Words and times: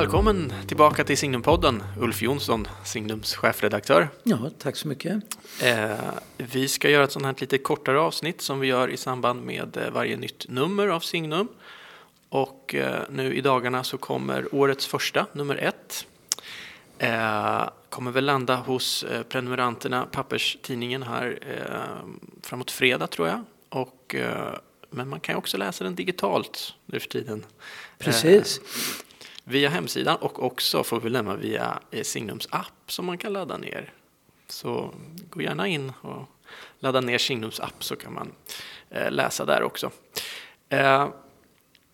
Välkommen 0.00 0.52
tillbaka 0.66 1.04
till 1.04 1.18
Signumpodden, 1.18 1.82
Ulf 1.98 2.22
Jonsson, 2.22 2.68
Signums 2.84 3.34
chefredaktör. 3.34 4.08
Ja, 4.22 4.50
tack 4.58 4.76
så 4.76 4.88
mycket. 4.88 5.22
Eh, 5.62 5.90
vi 6.36 6.68
ska 6.68 6.90
göra 6.90 7.04
ett 7.04 7.12
sånt 7.12 7.24
här 7.24 7.34
lite 7.38 7.58
kortare 7.58 8.00
avsnitt 8.00 8.40
som 8.40 8.60
vi 8.60 8.66
gör 8.66 8.88
i 8.88 8.96
samband 8.96 9.42
med 9.42 9.76
eh, 9.76 9.90
varje 9.90 10.16
nytt 10.16 10.48
nummer 10.48 10.88
av 10.88 11.00
Signum. 11.00 11.48
Och 12.28 12.74
eh, 12.74 13.02
nu 13.10 13.34
i 13.34 13.40
dagarna 13.40 13.84
så 13.84 13.98
kommer 13.98 14.54
årets 14.54 14.86
första, 14.86 15.26
nummer 15.32 15.56
ett. 15.56 16.06
Eh, 16.98 17.68
kommer 17.88 18.10
väl 18.10 18.24
landa 18.24 18.56
hos 18.56 19.02
eh, 19.02 19.22
prenumeranterna, 19.22 20.06
papperstidningen 20.12 21.02
här 21.02 21.38
eh, 21.42 22.08
framåt 22.42 22.70
fredag 22.70 23.06
tror 23.06 23.28
jag. 23.28 23.40
Och, 23.68 24.16
men 24.90 25.08
man 25.08 25.20
kan 25.20 25.32
ju 25.32 25.36
också 25.38 25.56
läsa 25.56 25.84
den 25.84 25.94
digitalt 25.94 26.74
nu 26.86 27.00
för 27.00 27.08
tiden. 27.08 27.44
Precis. 27.98 28.60
Via 29.50 29.68
hemsidan 29.68 30.16
och 30.16 30.42
också, 30.42 30.84
får 30.84 31.00
vi 31.00 31.10
lämna, 31.10 31.36
via 31.36 31.80
eh, 31.90 32.02
Signums 32.02 32.48
app 32.50 32.92
som 32.92 33.06
man 33.06 33.18
kan 33.18 33.32
ladda 33.32 33.56
ner. 33.56 33.92
Så 34.48 34.94
gå 35.30 35.42
gärna 35.42 35.68
in 35.68 35.92
och 36.00 36.28
ladda 36.78 37.00
ner 37.00 37.18
Signums 37.18 37.60
app 37.60 37.84
så 37.84 37.96
kan 37.96 38.14
man 38.14 38.32
eh, 38.90 39.10
läsa 39.10 39.44
där 39.44 39.62
också. 39.62 39.90
Eh, 40.68 41.08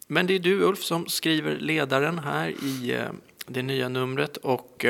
men 0.07 0.27
det 0.27 0.35
är 0.35 0.39
du 0.39 0.63
Ulf 0.63 0.83
som 0.83 1.07
skriver 1.07 1.57
ledaren 1.57 2.19
här 2.19 2.49
i 2.49 3.05
det 3.47 3.63
nya 3.63 3.89
numret 3.89 4.37
och 4.37 4.87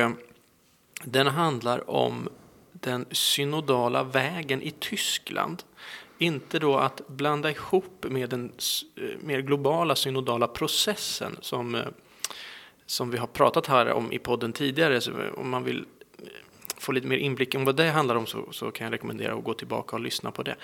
den 1.04 1.26
handlar 1.26 1.91
om 1.91 2.28
den 2.72 3.06
synodala 3.10 4.02
vägen 4.02 4.62
i 4.62 4.70
Tyskland. 4.70 5.62
Inte 6.19 6.58
då 6.58 6.76
att 6.76 7.08
blanda 7.08 7.50
ihop 7.50 8.06
med 8.08 8.30
den 8.30 8.52
mer 9.20 9.41
globala 9.41 9.96
synodala 9.96 10.48
processen 10.48 11.36
som, 11.41 11.82
som 12.86 13.10
vi 13.10 13.18
har 13.18 13.26
pratat 13.26 13.66
här 13.66 13.92
om 13.92 14.12
i 14.12 14.18
podden 14.18 14.52
tidigare. 14.52 15.00
Så 15.00 15.12
om 15.36 15.50
man 15.50 15.64
vill 15.64 15.84
eh, 16.18 16.28
få 16.76 16.92
lite 16.92 17.06
mer 17.06 17.16
inblick 17.16 17.54
om 17.54 17.64
vad 17.64 17.76
det 17.76 17.90
handlar 17.90 18.14
om 18.14 18.26
så, 18.26 18.52
så 18.52 18.70
kan 18.70 18.84
jag 18.84 18.92
rekommendera 18.92 19.34
att 19.34 19.44
gå 19.44 19.54
tillbaka 19.54 19.96
och 19.96 20.02
lyssna 20.02 20.30
på 20.30 20.42
det. 20.42 20.56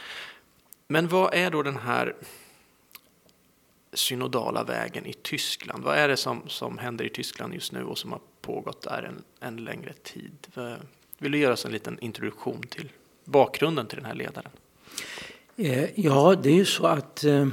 Men 0.88 1.08
vad 1.08 1.34
är 1.34 1.50
då 1.50 1.62
den 1.62 1.76
här 1.76 2.14
synodala 3.92 4.64
vägen 4.64 5.06
i 5.06 5.12
Tyskland? 5.12 5.84
Vad 5.84 5.96
är 5.96 6.08
det 6.08 6.16
som, 6.16 6.42
som 6.48 6.78
händer 6.78 7.04
i 7.04 7.08
Tyskland 7.08 7.54
just 7.54 7.72
nu 7.72 7.84
och 7.84 7.98
som 7.98 8.12
har 8.12 8.20
pågått 8.40 8.82
där 8.82 9.02
en, 9.02 9.24
en 9.40 9.64
längre 9.64 9.92
tid? 9.92 10.46
Vill 11.18 11.32
du 11.32 11.38
göra 11.38 11.52
oss 11.52 11.64
en 11.64 11.72
liten 11.72 11.98
introduktion 11.98 12.62
till 12.62 12.88
bakgrunden 13.24 13.86
till 13.86 13.96
den 13.96 14.06
här 14.06 14.14
ledaren? 14.14 14.50
Eh, 15.56 16.00
ja, 16.00 16.34
det 16.34 16.50
är 16.50 16.54
ju 16.54 16.64
så 16.64 16.86
att 16.86 17.24
eh, 17.24 17.46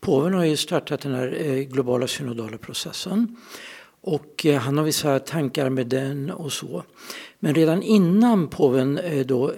påven 0.00 0.34
har 0.34 0.44
ju 0.44 0.56
startat 0.56 1.00
den 1.00 1.14
här 1.14 1.36
eh, 1.40 1.54
globala 1.54 2.06
synodala 2.06 2.58
processen. 2.58 3.36
Och 4.00 4.46
eh, 4.46 4.58
han 4.58 4.78
har 4.78 4.84
vissa 4.84 5.18
tankar 5.18 5.70
med 5.70 5.86
den 5.86 6.30
och 6.30 6.52
så. 6.52 6.82
Men 7.38 7.54
redan 7.54 7.82
innan 7.82 8.48
påven 8.48 8.98
eh, 8.98 9.26
då 9.26 9.52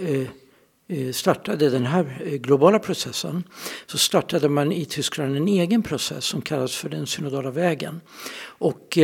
startade 1.13 1.71
den 1.71 1.87
här 1.87 2.37
globala 2.37 2.79
processen 2.79 3.45
så 3.87 3.99
startade 3.99 4.49
man 4.49 4.73
i 4.73 4.85
Tyskland 4.85 5.37
en 5.37 5.49
egen 5.49 5.83
process 5.83 6.25
som 6.25 6.43
kallas 6.43 6.77
för 6.77 6.89
den 6.89 7.07
synodala 7.07 7.51
vägen. 7.51 8.01
Och 8.43 8.99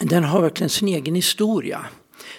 den 0.00 0.24
har 0.24 0.40
verkligen 0.40 0.70
sin 0.70 0.88
egen 0.88 1.14
historia, 1.14 1.86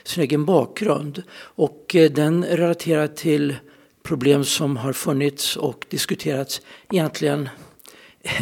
sin 0.03 0.23
egen 0.23 0.45
bakgrund 0.45 1.23
och 1.38 1.95
den 2.11 2.45
relaterar 2.45 3.07
till 3.07 3.55
problem 4.03 4.43
som 4.43 4.77
har 4.77 4.93
funnits 4.93 5.57
och 5.57 5.85
diskuterats 5.89 6.61
egentligen, 6.91 7.49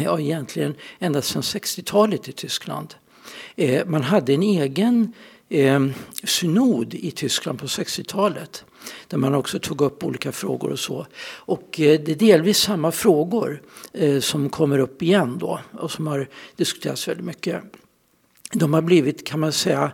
ja, 0.00 0.20
egentligen 0.20 0.74
ända 0.98 1.22
sedan 1.22 1.42
60-talet 1.42 2.28
i 2.28 2.32
Tyskland. 2.32 2.94
Eh, 3.56 3.86
man 3.86 4.02
hade 4.02 4.34
en 4.34 4.42
egen 4.42 5.12
eh, 5.48 5.86
synod 6.24 6.94
i 6.94 7.10
Tyskland 7.10 7.58
på 7.58 7.66
60-talet 7.66 8.64
där 9.08 9.18
man 9.18 9.34
också 9.34 9.58
tog 9.58 9.80
upp 9.80 10.04
olika 10.04 10.32
frågor 10.32 10.72
och 10.72 10.78
så. 10.78 11.06
Och 11.34 11.80
eh, 11.80 12.00
det 12.00 12.12
är 12.12 12.16
delvis 12.16 12.58
samma 12.58 12.92
frågor 12.92 13.62
eh, 13.92 14.20
som 14.20 14.50
kommer 14.50 14.78
upp 14.78 15.02
igen 15.02 15.38
då 15.38 15.60
och 15.72 15.90
som 15.90 16.06
har 16.06 16.28
diskuterats 16.56 17.08
väldigt 17.08 17.26
mycket. 17.26 17.62
De 18.52 18.74
har 18.74 18.82
blivit, 18.82 19.26
kan 19.26 19.40
man 19.40 19.52
säga, 19.52 19.92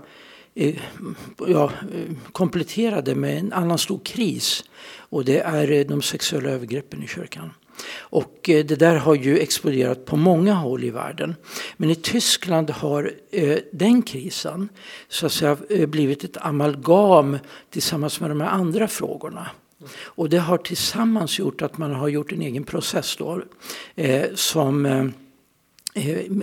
ja, 1.46 1.72
kompletterade 2.32 3.14
med 3.14 3.38
en 3.38 3.52
annan 3.52 3.78
stor 3.78 4.00
kris. 4.04 4.64
Och 4.96 5.24
det 5.24 5.40
är 5.40 5.84
de 5.84 6.02
sexuella 6.02 6.50
övergreppen 6.50 7.02
i 7.02 7.06
kyrkan. 7.06 7.50
Och 7.90 8.48
eh, 8.48 8.64
det 8.64 8.76
där 8.76 8.96
har 8.96 9.14
ju 9.14 9.38
exploderat 9.38 10.04
på 10.04 10.16
många 10.16 10.54
håll 10.54 10.84
i 10.84 10.90
världen. 10.90 11.34
Men 11.76 11.90
i 11.90 11.94
Tyskland 11.94 12.70
har 12.70 13.12
eh, 13.30 13.58
den 13.72 14.02
krisen 14.02 14.68
så 15.08 15.26
att 15.26 15.32
säga, 15.32 15.56
eh, 15.70 15.86
blivit 15.86 16.24
ett 16.24 16.36
amalgam 16.36 17.38
tillsammans 17.70 18.20
med 18.20 18.30
de 18.30 18.40
här 18.40 18.48
andra 18.48 18.88
frågorna. 18.88 19.50
Och 20.04 20.28
det 20.28 20.38
har 20.38 20.58
tillsammans 20.58 21.38
gjort 21.38 21.62
att 21.62 21.78
man 21.78 21.94
har 21.94 22.08
gjort 22.08 22.32
en 22.32 22.42
egen 22.42 22.64
process 22.64 23.16
då, 23.16 23.42
som 24.34 25.12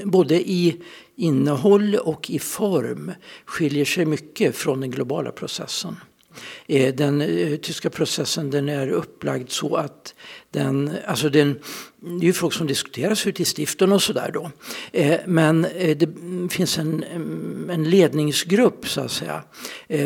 både 0.04 0.36
i 0.36 0.82
innehåll 1.16 1.96
och 1.96 2.30
i 2.30 2.40
form 2.40 3.12
skiljer 3.46 3.86
sig 3.86 4.06
mycket 4.06 4.56
från 4.56 4.82
den 4.82 4.92
globala 4.92 5.32
processen. 5.32 5.96
Eh, 6.68 6.96
den 6.96 7.22
eh, 7.22 7.56
tyska 7.58 7.90
processen 7.90 8.50
den 8.50 8.70
är 8.70 8.90
upplagd 8.90 9.50
så 9.50 9.76
att 9.76 10.16
den, 10.52 10.92
alltså 11.08 11.30
den, 11.30 11.60
det 12.00 12.26
är 12.26 12.28
ju 12.28 12.34
frågor 12.34 12.52
som 12.52 12.68
diskuteras 12.68 13.28
ute 13.28 13.42
i 13.42 13.46
stiften 13.46 13.92
och 13.92 14.02
sådär 14.02 14.32
då. 14.34 14.52
Eh, 14.92 15.20
men 15.26 15.62
det 15.96 16.10
finns 16.50 16.78
en, 16.78 17.04
mm, 17.04 17.70
en 17.70 17.90
ledningsgrupp 17.90 18.88
så 18.88 19.02
att 19.02 19.12
säga 19.12 19.44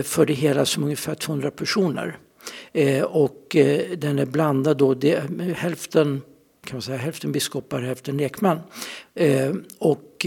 för 0.03 0.25
det 0.25 0.33
hela 0.33 0.66
som 0.66 0.83
ungefär 0.83 1.16
200 1.16 1.51
personer. 1.51 2.17
Och 3.03 3.56
den 3.97 4.19
är 4.19 4.25
blandad 4.25 4.78
då, 4.78 4.94
det, 4.94 5.23
hälften 5.56 6.22
kan 6.66 6.75
man 6.75 6.81
säga, 6.81 6.97
hälften 6.97 7.31
biskopar, 7.31 7.81
hälften 7.81 8.17
lekmän. 8.17 8.59
Och 9.79 10.25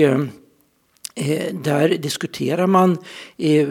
Eh, 1.18 1.54
där 1.54 1.88
diskuterar 1.88 2.66
man 2.66 2.98
eh, 3.36 3.68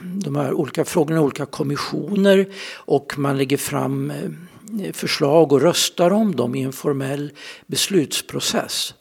de 0.00 0.36
här 0.36 0.52
olika 0.52 0.84
frågorna 0.84 1.20
i 1.20 1.22
olika 1.22 1.46
kommissioner 1.46 2.46
och 2.74 3.18
man 3.18 3.38
lägger 3.38 3.56
fram 3.56 4.10
eh, 4.10 4.92
förslag 4.92 5.52
och 5.52 5.60
röstar 5.60 6.10
om 6.10 6.36
dem 6.36 6.54
i 6.54 6.62
en 6.62 6.72
formell 6.72 7.32
beslutsprocess. 7.66 8.94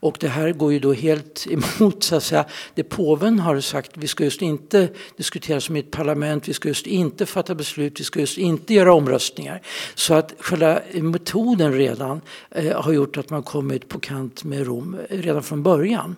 Och 0.00 0.16
det 0.20 0.28
här 0.28 0.52
går 0.52 0.72
ju 0.72 0.78
då 0.78 0.92
helt 0.92 1.46
emot 1.50 2.02
så 2.02 2.16
att 2.16 2.22
säga, 2.22 2.44
det 2.74 2.82
påven 2.82 3.38
har 3.38 3.60
sagt. 3.60 3.90
Vi 3.94 4.08
ska 4.08 4.24
just 4.24 4.42
inte 4.42 4.88
diskutera 5.16 5.60
som 5.60 5.76
i 5.76 5.78
ett 5.78 5.90
parlament, 5.90 6.48
vi 6.48 6.52
ska 6.52 6.68
just 6.68 6.86
inte 6.86 7.26
fatta 7.26 7.54
beslut, 7.54 8.00
vi 8.00 8.04
ska 8.04 8.20
just 8.20 8.38
inte 8.38 8.74
göra 8.74 8.94
omröstningar. 8.94 9.62
Så 9.94 10.14
att 10.14 10.34
själva 10.38 10.80
metoden 10.92 11.72
redan 11.72 12.20
eh, 12.50 12.82
har 12.82 12.92
gjort 12.92 13.16
att 13.16 13.30
man 13.30 13.42
kommit 13.42 13.88
på 13.88 14.00
kant 14.00 14.44
med 14.44 14.66
Rom 14.66 14.96
eh, 15.08 15.18
redan 15.18 15.42
från 15.42 15.62
början. 15.62 16.16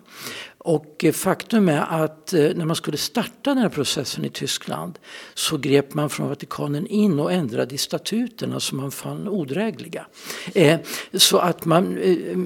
Och 0.63 1.03
eh, 1.03 1.11
faktum 1.11 1.69
är 1.69 2.03
att 2.03 2.33
eh, 2.33 2.49
när 2.55 2.65
man 2.65 2.75
skulle 2.75 2.97
starta 2.97 3.49
den 3.49 3.57
här 3.57 3.69
processen 3.69 4.25
i 4.25 4.29
Tyskland 4.29 4.99
så 5.33 5.57
grep 5.57 5.93
man 5.93 6.09
från 6.09 6.29
Vatikanen 6.29 6.87
in 6.87 7.19
och 7.19 7.31
ändrade 7.31 7.75
i 7.75 7.77
statuterna 7.77 8.59
som 8.59 8.77
man 8.77 8.91
fann 8.91 9.27
odrägliga. 9.27 10.05
Eh, 10.55 10.79
så 11.13 11.37
att 11.37 11.65
man, 11.65 11.97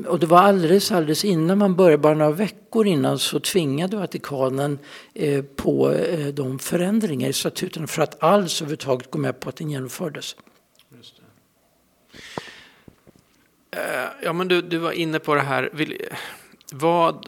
och 0.08 0.20
det 0.20 0.26
var 0.26 0.40
alldeles, 0.40 0.92
alldeles 0.92 1.26
innan 1.26 1.58
man 1.58 1.76
började, 1.76 1.98
bara 1.98 2.14
några 2.14 2.32
veckor 2.32 2.88
innan 2.88 3.20
så 3.20 3.40
tvingade 3.40 3.98
Vatikanen 3.98 4.80
på 5.56 5.98
de 6.34 6.60
förändringar 6.60 7.30
i 7.30 7.34
statuterna 7.34 7.88
för 7.88 8.02
att 8.02 8.24
alls 8.24 8.62
överhuvudtaget 8.62 9.12
gå 9.12 9.18
med 9.20 9.40
på 9.40 9.50
att 9.50 9.56
den 9.56 9.70
genomfördes. 9.70 10.36
Ja 14.24 14.34
men 14.34 14.48
du, 14.48 14.62
du 14.62 14.78
var 14.78 14.92
inne 14.92 15.20
på 15.20 15.36
det 15.36 15.42
här, 15.42 15.70
vad 16.74 17.28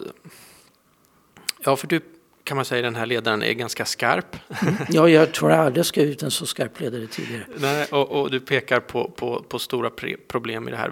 Ja, 1.68 1.76
för 1.76 1.88
du 1.88 2.02
kan 2.44 2.56
man 2.56 2.66
säga 2.66 2.82
den 2.82 2.96
här 2.96 3.06
ledaren 3.06 3.44
är 3.44 3.54
ganska 3.54 3.86
skarp. 3.86 4.36
Mm. 4.62 4.76
Ja, 4.90 5.10
jag 5.10 5.34
tror 5.34 5.52
jag 5.52 5.60
aldrig 5.60 5.86
ska 5.86 6.02
ut 6.02 6.24
en 6.24 6.32
så 6.32 6.46
skarp 6.46 6.80
ledare 6.80 7.08
tidigare. 7.08 7.44
Nej, 7.58 7.86
och, 7.92 8.12
och 8.12 8.32
du 8.32 8.40
pekar 8.40 8.80
på, 8.80 9.10
på, 9.10 9.44
på, 9.50 9.60
stora 9.60 9.90
problem 10.28 10.68
i 10.68 10.72
det 10.72 10.78
här. 10.78 10.92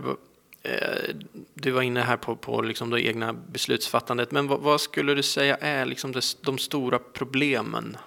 Eh, 0.63 1.15
du 1.53 1.71
var 1.71 1.81
inne 1.81 2.01
här 2.01 2.17
på, 2.17 2.35
på 2.35 2.61
liksom 2.61 2.89
det 2.89 3.07
egna 3.07 3.33
beslutsfattandet, 3.33 4.31
men 4.31 4.47
vad, 4.47 4.59
vad 4.59 4.81
skulle 4.81 5.13
du 5.13 5.23
säga 5.23 5.55
är 5.55 5.85
liksom 5.85 6.11
det, 6.11 6.37
de 6.41 6.57
stora 6.57 6.99
problemen 6.99 7.97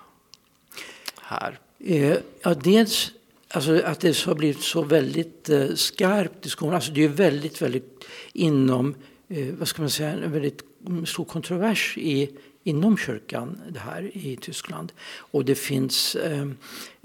här? 1.22 1.58
Eh, 1.84 2.16
ja, 2.42 2.54
dels 2.54 3.12
alltså 3.50 3.82
att 3.84 4.00
det 4.00 4.24
har 4.24 4.34
blivit 4.34 4.62
så 4.62 4.82
väldigt 4.82 5.48
eh, 5.48 5.68
skarpt 5.74 6.42
diskussion. 6.42 6.74
Alltså 6.74 6.92
det 6.92 7.04
är 7.04 7.08
väldigt, 7.08 7.62
väldigt 7.62 8.04
inom, 8.32 8.94
Eh, 9.28 9.54
vad 9.58 9.68
ska 9.68 9.82
man 9.82 9.90
säga, 9.90 10.10
en 10.10 10.32
väldigt 10.32 10.62
stor 11.06 11.24
kontrovers 11.24 11.98
i 11.98 12.30
inom 12.64 12.96
kyrkan 12.96 13.60
det 13.68 13.78
här 13.78 14.10
i 14.14 14.36
Tyskland. 14.36 14.92
Och 15.16 15.44
det 15.44 15.54
finns, 15.54 16.14
eh, 16.14 16.48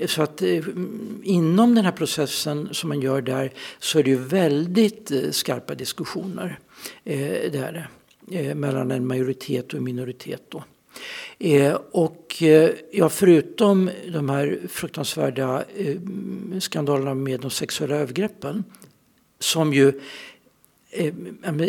så 0.08 0.22
att 0.22 0.42
eh, 0.42 0.64
inom 1.24 1.75
den 1.75 1.86
här 1.86 1.92
processen 1.92 2.70
som 2.72 2.90
man 2.90 3.02
gör 3.02 3.22
där 3.22 3.54
så 3.80 4.00
är 4.00 4.04
det 4.04 4.10
ju 4.10 4.18
väldigt 4.18 5.12
eh, 5.12 5.31
skarpa 5.31 5.75
diskussioner. 5.75 6.60
Eh, 7.04 7.18
det 7.52 7.58
är 7.58 7.74
det. 7.74 7.88
eh, 8.40 8.56
mellan 8.56 8.92
en 8.92 9.08
majoritet 9.08 9.74
och 9.74 9.78
en 9.78 9.84
minoritet. 9.84 10.44
Då. 10.50 10.64
Eh, 11.40 11.78
och 11.92 12.44
eh, 12.44 12.72
ja, 12.92 13.10
förutom 13.10 13.90
de 14.14 14.30
här 14.30 14.60
fruktansvärda 14.70 15.64
eh, 15.75 15.98
skandalerna 16.60 17.14
med 17.14 17.40
de 17.40 17.52
sexuella 17.52 17.96
övergreppen 17.96 18.64
som 19.40 19.74
ju 19.74 20.02
Eh, 20.95 21.13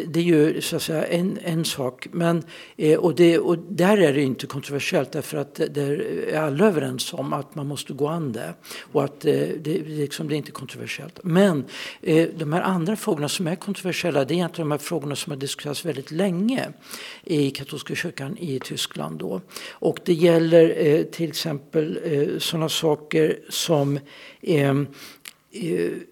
det 0.07 0.21
är 0.21 0.25
ju 0.25 0.61
så 0.61 0.77
att 0.77 0.83
säga 0.83 1.05
en, 1.05 1.39
en 1.45 1.65
sak. 1.65 2.07
Men, 2.13 2.43
eh, 2.77 2.99
och, 2.99 3.15
det, 3.15 3.39
och 3.39 3.59
där 3.59 3.99
är 3.99 4.13
det 4.13 4.23
inte 4.23 4.47
kontroversiellt 4.47 5.13
därför 5.13 5.39
att 5.39 5.55
där 5.55 6.01
är 6.29 6.39
alla 6.39 6.67
överens 6.67 7.13
om 7.13 7.33
att 7.33 7.55
man 7.55 7.67
måste 7.67 7.93
gå 7.93 8.09
an 8.09 8.33
det. 8.33 8.55
Och 8.93 9.05
att 9.05 9.25
eh, 9.25 9.33
det, 9.59 9.83
liksom, 9.87 10.29
det 10.29 10.35
är 10.35 10.37
inte 10.37 10.51
kontroversiellt. 10.51 11.21
Men 11.23 11.65
de 12.37 12.53
här 12.53 12.61
andra 12.61 12.97
frågorna 12.97 13.29
som 13.29 13.47
är 13.47 13.57
kontroversiella 13.57 14.25
det 14.25 14.35
är 14.35 14.37
egentligen 14.37 14.69
de 14.69 14.73
här 14.75 14.79
frågorna 14.79 15.17
som 15.17 15.31
har 15.31 15.39
diskuterats 15.39 15.85
väldigt 15.85 16.11
länge 16.11 16.69
i 17.25 17.51
katolska 17.51 17.95
kyrkan 17.95 18.39
i 18.39 18.61
Tyskland. 18.61 19.19
Då. 19.19 19.41
Och 19.71 19.99
det 20.05 20.13
gäller 20.13 21.03
till 21.03 21.29
exempel 21.29 21.99
sådana 22.39 22.69
saker 22.69 23.39
som 23.49 23.99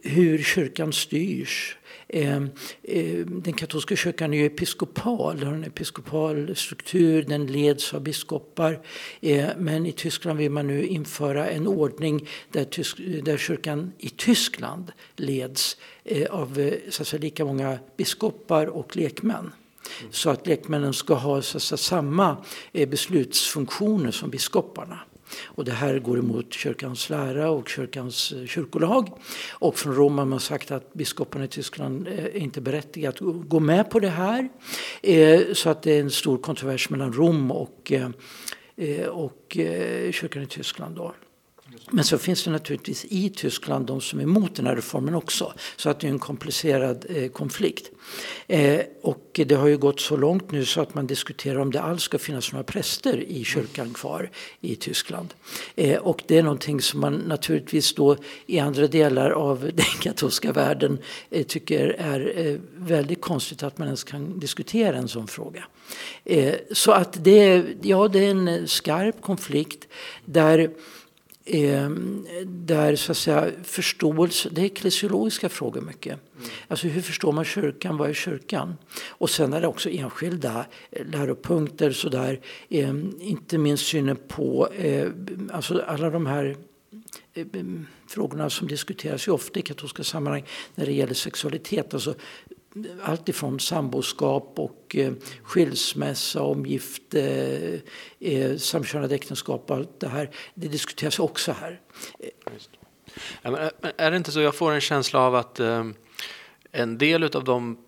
hur 0.03 0.43
kyrkan 0.43 0.93
styrs. 0.93 1.77
Ehm, 2.13 2.51
ehm, 2.83 3.43
den 3.43 3.53
katolska 3.53 3.97
kyrkan 3.97 4.35
är 4.35 4.39
ju 4.39 4.47
episkopal, 4.47 5.43
har 5.43 5.53
en 5.53 5.65
episkopal 5.65 6.57
struktur, 6.57 7.23
den 7.23 7.47
leds 7.47 7.95
av 7.95 8.01
biskopar. 8.01 8.81
Ehm, 9.21 9.51
men 9.59 9.87
i 9.87 9.93
Tyskland 9.93 10.39
vill 10.39 10.51
man 10.51 10.67
nu 10.67 10.87
införa 10.87 11.51
en 11.51 11.67
ordning 11.67 12.29
där, 12.51 12.65
tysk, 12.65 12.97
där 13.23 13.37
kyrkan 13.37 13.93
i 13.99 14.09
Tyskland 14.09 14.93
leds 15.17 15.77
eh, 16.05 16.31
av 16.31 16.59
eh, 16.59 16.75
så 16.91 17.03
att 17.03 17.09
säga, 17.09 17.21
lika 17.21 17.45
många 17.45 17.79
biskopar 17.97 18.67
och 18.67 18.97
lekmän. 18.97 19.53
Så 20.11 20.31
att 20.31 20.47
lekmännen 20.47 20.93
ska 20.93 21.15
ha 21.15 21.43
så 21.43 21.57
att 21.57 21.63
säga, 21.63 21.77
samma 21.77 22.37
eh, 22.73 22.89
beslutsfunktioner 22.89 24.11
som 24.11 24.31
biskoparna. 24.31 24.99
Och 25.45 25.65
det 25.65 25.73
här 25.73 25.99
går 25.99 26.19
emot 26.19 26.53
kyrkans 26.53 27.11
lära 27.11 27.51
och 27.51 27.69
kyrkans 27.69 28.33
eh, 28.33 28.47
kyrkolag. 28.47 29.09
Och 29.51 29.79
från 29.79 29.95
Rom 29.95 30.19
har 30.19 30.25
man 30.25 30.41
sagt 30.41 30.71
att 30.71 30.93
biskoparna 30.93 31.45
i 31.45 31.49
Tyskland 31.49 32.09
eh, 32.09 32.25
är 32.25 32.37
inte 32.37 32.61
berättigade 32.61 33.29
att 33.29 33.49
gå 33.49 33.61
med 33.61 33.91
på 33.91 33.99
det 33.99 34.09
här. 34.09 34.49
Eh, 35.03 35.41
så 35.53 35.71
att 35.71 35.83
det 35.83 35.93
är 35.93 36.01
en 36.01 36.11
stor 36.11 36.39
kontrovers 36.39 36.91
mellan 36.91 37.13
Rom 37.13 37.51
och, 37.51 37.93
och 39.11 39.57
kyrkan 40.11 40.43
i 40.43 40.47
Tyskland. 40.47 40.97
Då. 40.97 41.15
Men 41.91 42.05
så 42.05 42.19
finns 42.19 42.45
det 42.45 42.51
naturligtvis 42.51 43.05
i 43.05 43.31
Tyskland 43.31 43.87
de 43.87 44.01
som 44.01 44.19
är 44.19 44.23
emot 44.23 44.55
den 44.55 44.67
här 44.67 44.77
reformen 44.77 45.15
också. 45.15 45.53
Så 45.77 45.91
att 45.91 46.01
det 46.01 46.07
är 46.07 46.11
en 46.11 46.19
komplicerad 46.19 47.07
eh, 47.09 47.29
konflikt. 47.29 47.91
Eh, 48.47 48.81
och 49.03 49.41
det 49.47 49.55
har 49.55 49.67
ju 49.67 49.79
gått 49.79 50.01
så 50.01 50.17
långt 50.17 50.51
nu 50.51 50.65
så 50.65 50.81
att 50.81 50.95
man 50.95 51.07
diskuterar 51.07 51.59
om 51.59 51.71
det 51.71 51.81
alls 51.81 52.03
ska 52.03 52.19
finnas 52.19 52.53
några 52.53 52.65
präster 52.65 53.21
i 53.21 53.45
kyrkan 53.45 53.95
kvar 53.95 54.31
i 54.61 54.77
Tyskland. 54.77 55.35
Eh, 55.75 55.99
och 55.99 56.23
det 56.27 56.39
är 56.39 56.43
någonting 56.43 56.81
som 56.81 57.01
man 57.01 57.15
naturligtvis 57.15 57.95
då 57.95 58.17
i 58.47 58.59
andra 58.59 58.87
delar 58.87 59.31
av 59.31 59.61
den 59.75 60.01
katolska 60.01 60.53
världen 60.53 60.99
eh, 61.31 61.47
tycker 61.47 61.89
är 61.99 62.47
eh, 62.47 62.59
väldigt 62.77 63.21
konstigt 63.21 63.63
att 63.63 63.79
man 63.79 63.89
ens 63.89 64.05
kan 64.05 64.39
diskutera 64.39 64.97
en 64.97 65.09
sån 65.09 65.27
fråga. 65.27 65.65
Eh, 66.25 66.55
så 66.73 66.93
att 66.93 67.25
det, 67.25 67.65
ja, 67.83 68.09
det 68.09 68.19
är 68.27 68.31
en 68.31 68.69
skarp 68.69 69.23
konflikt 69.23 69.89
där 70.25 70.71
Eh, 71.45 71.91
där 72.47 72.97
så 72.97 73.13
att 73.13 73.19
säga, 73.19 73.51
förståelse, 73.65 74.49
det 74.53 74.61
är 74.61 74.65
eklesiologiska 74.65 75.49
frågor 75.49 75.81
mycket. 75.81 76.13
Mm. 76.13 76.51
Alltså 76.69 76.87
hur 76.87 77.03
förstår 77.03 77.33
man 77.33 77.45
kyrkan, 77.45 77.97
vad 77.97 78.11
är 78.11 78.15
kyrkan? 78.15 78.77
Och 79.09 79.31
sen 79.31 79.53
är 79.53 79.61
det 79.61 79.67
också 79.67 79.91
enskilda 79.91 80.67
läropunkter 80.91 81.93
sådär. 81.93 82.41
Eh, 82.69 82.95
inte 83.21 83.59
minst 83.59 83.87
synen 83.87 84.17
på 84.29 84.69
eh, 84.69 85.09
alltså 85.53 85.83
alla 85.87 86.11
de 86.11 86.27
här 86.27 86.57
eh, 87.35 87.47
frågorna 88.07 88.51
som 88.51 88.69
diskuteras 88.69 89.29
ju 89.29 89.33
ofta 89.33 89.61
i 89.61 89.63
katolska 89.63 90.05
sammanhang 90.05 90.45
när 90.75 90.87
det 90.87 90.93
gäller 90.93 91.15
sexualitet. 91.15 91.95
Alltså 91.95 92.15
allt 93.03 93.29
ifrån 93.29 93.61
samboskap 93.61 94.53
och 94.57 94.97
eh, 94.97 95.13
skilsmässa, 95.43 96.43
omgifte, 96.43 97.21
eh, 98.21 98.33
eh, 98.33 98.57
samkönade 98.57 99.15
äktenskap 99.15 99.71
och 99.71 99.77
allt 99.77 100.01
det 100.01 100.09
här. 100.09 100.31
Det 100.55 100.69
diskuteras 100.69 101.19
också 101.19 101.53
här. 101.53 101.81
Ja, 103.43 103.61
eh, 103.61 103.71
men 103.81 103.93
är 103.97 104.11
det 104.11 104.17
inte 104.17 104.33
så, 104.33 104.41
jag 104.41 104.55
får 104.55 104.73
en 104.73 104.81
känsla 104.81 105.21
av 105.21 105.35
att 105.35 105.61
eh, 105.61 105.85
en 106.73 106.99
del 106.99 107.25
av 107.25 107.45
de 107.45 107.79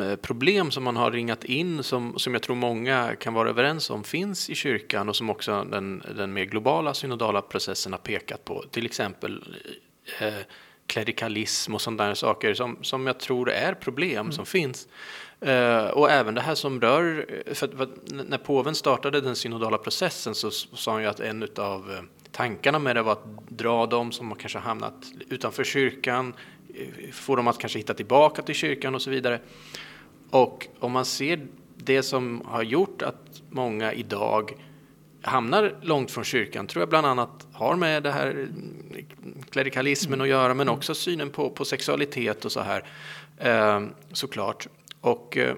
eh, 0.00 0.16
problem 0.16 0.70
som 0.70 0.84
man 0.84 0.96
har 0.96 1.10
ringat 1.10 1.44
in, 1.44 1.82
som, 1.82 2.18
som 2.18 2.32
jag 2.32 2.42
tror 2.42 2.56
många 2.56 3.16
kan 3.16 3.34
vara 3.34 3.48
överens 3.48 3.90
om 3.90 4.04
finns 4.04 4.50
i 4.50 4.54
kyrkan 4.54 5.08
och 5.08 5.16
som 5.16 5.30
också 5.30 5.64
den, 5.64 6.02
den 6.16 6.32
mer 6.32 6.44
globala 6.44 6.94
synodala 6.94 7.42
processen 7.42 7.92
har 7.92 7.98
pekat 7.98 8.44
på, 8.44 8.64
till 8.70 8.86
exempel 8.86 9.58
eh, 10.20 10.34
klerikalism 10.86 11.74
och 11.74 11.80
sådana 11.80 12.14
saker 12.14 12.54
som, 12.54 12.78
som 12.82 13.06
jag 13.06 13.20
tror 13.20 13.50
är 13.50 13.74
problem 13.74 14.20
mm. 14.20 14.32
som 14.32 14.46
finns. 14.46 14.88
Uh, 15.46 15.86
och 15.86 16.10
även 16.10 16.34
det 16.34 16.40
här 16.40 16.54
som 16.54 16.80
rör, 16.80 17.26
för, 17.54 17.68
för, 17.68 17.88
när 18.24 18.38
påven 18.38 18.74
startade 18.74 19.20
den 19.20 19.36
synodala 19.36 19.78
processen 19.78 20.34
så 20.34 20.50
sa 20.50 20.92
han 20.92 21.02
ju 21.02 21.08
att 21.08 21.20
en 21.20 21.48
av 21.56 21.90
eh, 21.90 22.02
tankarna 22.32 22.78
med 22.78 22.96
det 22.96 23.02
var 23.02 23.12
att 23.12 23.48
dra 23.48 23.86
dem 23.86 24.12
som 24.12 24.34
kanske 24.34 24.58
hamnat 24.58 24.94
utanför 25.28 25.64
kyrkan, 25.64 26.34
eh, 26.74 27.12
få 27.12 27.36
dem 27.36 27.48
att 27.48 27.58
kanske 27.58 27.78
hitta 27.78 27.94
tillbaka 27.94 28.42
till 28.42 28.54
kyrkan 28.54 28.94
och 28.94 29.02
så 29.02 29.10
vidare. 29.10 29.40
Och 30.30 30.66
om 30.78 30.92
man 30.92 31.04
ser 31.04 31.46
det 31.76 32.02
som 32.02 32.42
har 32.46 32.62
gjort 32.62 33.02
att 33.02 33.42
många 33.50 33.92
idag 33.92 34.54
hamnar 35.22 35.74
långt 35.82 36.10
från 36.10 36.24
kyrkan 36.24 36.66
tror 36.66 36.82
jag 36.82 36.88
bland 36.88 37.06
annat 37.06 37.46
har 37.52 37.76
med 37.76 38.02
det 38.02 38.10
här 38.10 38.48
klerikalismen 39.50 40.20
att 40.20 40.28
göra 40.28 40.54
men 40.54 40.68
också 40.68 40.94
synen 40.94 41.30
på, 41.30 41.50
på 41.50 41.64
sexualitet 41.64 42.44
och 42.44 42.52
så 42.52 42.60
här 42.60 42.84
eh, 43.38 43.86
såklart. 44.12 44.68
Och 45.00 45.36
eh, 45.36 45.54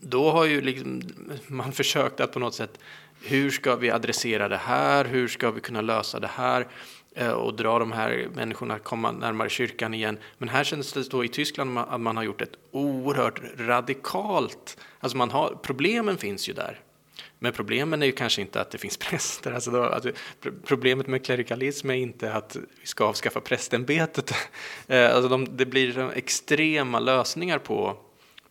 då 0.00 0.30
har 0.30 0.44
ju 0.44 0.60
liksom 0.60 1.02
man 1.46 1.72
försökt 1.82 2.20
att 2.20 2.32
på 2.32 2.38
något 2.38 2.54
sätt 2.54 2.78
hur 3.22 3.50
ska 3.50 3.76
vi 3.76 3.90
adressera 3.90 4.48
det 4.48 4.56
här? 4.56 5.04
Hur 5.04 5.28
ska 5.28 5.50
vi 5.50 5.60
kunna 5.60 5.80
lösa 5.80 6.20
det 6.20 6.30
här? 6.34 6.66
Eh, 7.14 7.30
och 7.30 7.54
dra 7.54 7.78
de 7.78 7.92
här 7.92 8.28
människorna 8.34 8.78
komma 8.78 9.12
närmare 9.12 9.48
kyrkan 9.48 9.94
igen. 9.94 10.18
Men 10.38 10.48
här 10.48 10.64
känns 10.64 10.92
det 10.92 11.10
då 11.10 11.24
i 11.24 11.28
Tyskland 11.28 11.78
att 11.78 12.00
man 12.00 12.16
har 12.16 12.24
gjort 12.24 12.42
ett 12.42 12.58
oerhört 12.70 13.40
radikalt, 13.58 14.80
alltså 15.00 15.16
man 15.16 15.30
har, 15.30 15.58
problemen 15.62 16.18
finns 16.18 16.48
ju 16.48 16.52
där. 16.52 16.80
Men 17.42 17.52
problemen 17.52 18.02
är 18.02 18.06
ju 18.06 18.12
kanske 18.12 18.40
inte 18.40 18.60
att 18.60 18.70
det 18.70 18.78
finns 18.78 18.96
präster. 19.10 19.52
Alltså 19.52 19.70
då, 19.70 19.82
alltså, 19.82 20.10
problemet 20.64 21.06
med 21.06 21.24
klerikalism 21.24 21.90
är 21.90 21.94
inte 21.94 22.32
att 22.32 22.56
vi 22.80 22.86
ska 22.86 23.04
avskaffa 23.04 23.40
prästämbetet. 23.40 24.34
Eh, 24.86 25.14
alltså 25.14 25.28
de, 25.28 25.56
det 25.56 25.66
blir 25.66 26.10
extrema 26.14 27.00
lösningar 27.00 27.58
på, 27.58 27.96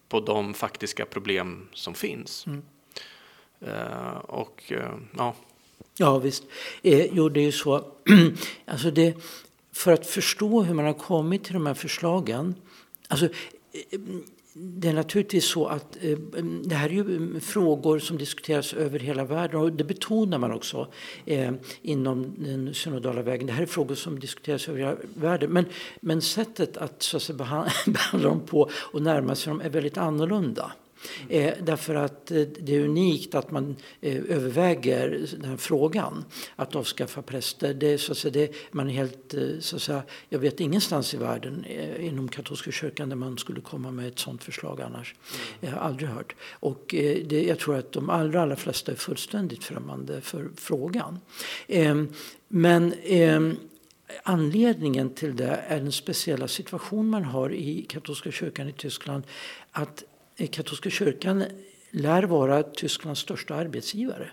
på 0.09 0.19
de 0.19 0.53
faktiska 0.53 1.05
problem 1.05 1.67
som 1.73 1.93
finns. 1.93 2.47
Mm. 2.47 2.61
Uh, 3.67 4.17
och 4.17 4.63
uh, 4.71 4.77
ja. 5.17 5.35
Ja 5.97 6.19
visst. 6.19 6.43
Eh, 6.81 7.05
jo 7.11 7.29
det 7.29 7.39
är 7.39 7.43
ju 7.43 7.51
så. 7.51 7.91
alltså 8.65 8.91
det, 8.91 9.17
för 9.73 9.91
att 9.91 10.07
förstå 10.07 10.63
hur 10.63 10.73
man 10.73 10.85
har 10.85 10.93
kommit 10.93 11.43
till 11.43 11.53
de 11.53 11.65
här 11.65 11.73
förslagen. 11.73 12.55
Alltså, 13.07 13.29
det 14.53 14.87
är 14.87 14.93
naturligtvis 14.93 15.45
så 15.45 15.65
att 15.65 15.97
eh, 16.01 16.17
det 16.63 16.75
här 16.75 16.89
är 16.89 16.93
ju 16.93 17.01
mm, 17.01 17.41
frågor 17.41 17.99
som 17.99 18.17
diskuteras 18.17 18.73
över 18.73 18.99
hela 18.99 19.25
världen 19.25 19.59
och 19.59 19.73
det 19.73 19.83
betonar 19.83 20.37
man 20.37 20.51
också 20.51 20.87
eh, 21.25 21.51
inom 21.81 22.35
den 22.37 22.73
synodala 22.73 23.21
vägen. 23.21 23.47
Det 23.47 23.53
här 23.53 23.61
är 23.61 23.65
frågor 23.65 23.95
som 23.95 24.19
diskuteras 24.19 24.69
över 24.69 24.79
hela 24.79 24.95
världen. 25.15 25.51
Men, 25.51 25.65
men 26.01 26.21
sättet 26.21 26.77
att, 26.77 27.03
så 27.03 27.17
att 27.17 27.23
säga, 27.23 27.37
behandla 27.85 28.29
dem 28.29 28.39
på 28.45 28.69
och 28.73 29.01
närma 29.01 29.35
sig 29.35 29.51
dem 29.51 29.61
är 29.61 29.69
väldigt 29.69 29.97
annorlunda. 29.97 30.71
Eh, 31.29 31.53
därför 31.61 31.95
att 31.95 32.31
eh, 32.31 32.41
det 32.59 32.75
är 32.75 32.81
unikt 32.81 33.35
att 33.35 33.51
man 33.51 33.75
eh, 34.01 34.15
överväger 34.15 35.27
den 35.37 35.57
frågan, 35.57 36.25
att 36.55 36.75
avskaffa 36.75 37.21
präster. 37.21 37.73
Det, 37.73 37.97
så 37.97 38.11
att 38.11 38.17
säga, 38.17 38.31
det, 38.31 38.53
man 38.71 38.89
är 38.89 38.93
helt, 38.93 39.35
så 39.59 39.75
att 39.75 39.81
säga, 39.81 40.03
jag 40.29 40.39
vet 40.39 40.59
ingenstans 40.59 41.13
i 41.13 41.17
världen 41.17 41.65
inom 41.99 42.27
katolska 42.27 42.71
kyrkan 42.71 43.09
där 43.09 43.15
man 43.15 43.37
skulle 43.37 43.61
komma 43.61 43.91
med 43.91 44.07
ett 44.07 44.19
sådant 44.19 44.43
förslag 44.43 44.81
annars. 44.81 45.15
Mm. 45.15 45.73
Jag 45.73 45.81
har 45.81 45.87
aldrig 45.87 46.09
hört. 46.09 46.35
Och 46.51 46.85
det, 47.25 47.45
jag 47.47 47.59
tror 47.59 47.77
att 47.77 47.91
de 47.91 48.09
allra, 48.09 48.41
allra 48.41 48.55
flesta 48.55 48.91
är 48.91 48.95
fullständigt 48.95 49.63
främmande 49.63 50.21
för 50.21 50.49
frågan. 50.55 51.19
men 52.47 52.93
Anledningen 54.23 55.09
till 55.09 55.35
det 55.35 55.63
är 55.67 55.79
den 55.79 55.91
speciella 55.91 56.47
situation 56.47 57.09
man 57.09 57.23
har 57.23 57.53
i 57.53 57.85
katolska 57.89 58.31
kyrkan 58.31 58.69
i 58.69 58.73
Tyskland. 58.73 59.23
Att 59.71 60.03
katolska 60.47 60.89
kyrkan 60.89 61.43
lär 61.91 62.23
vara 62.23 62.63
Tysklands 62.63 63.19
största 63.19 63.55
arbetsgivare. 63.55 64.29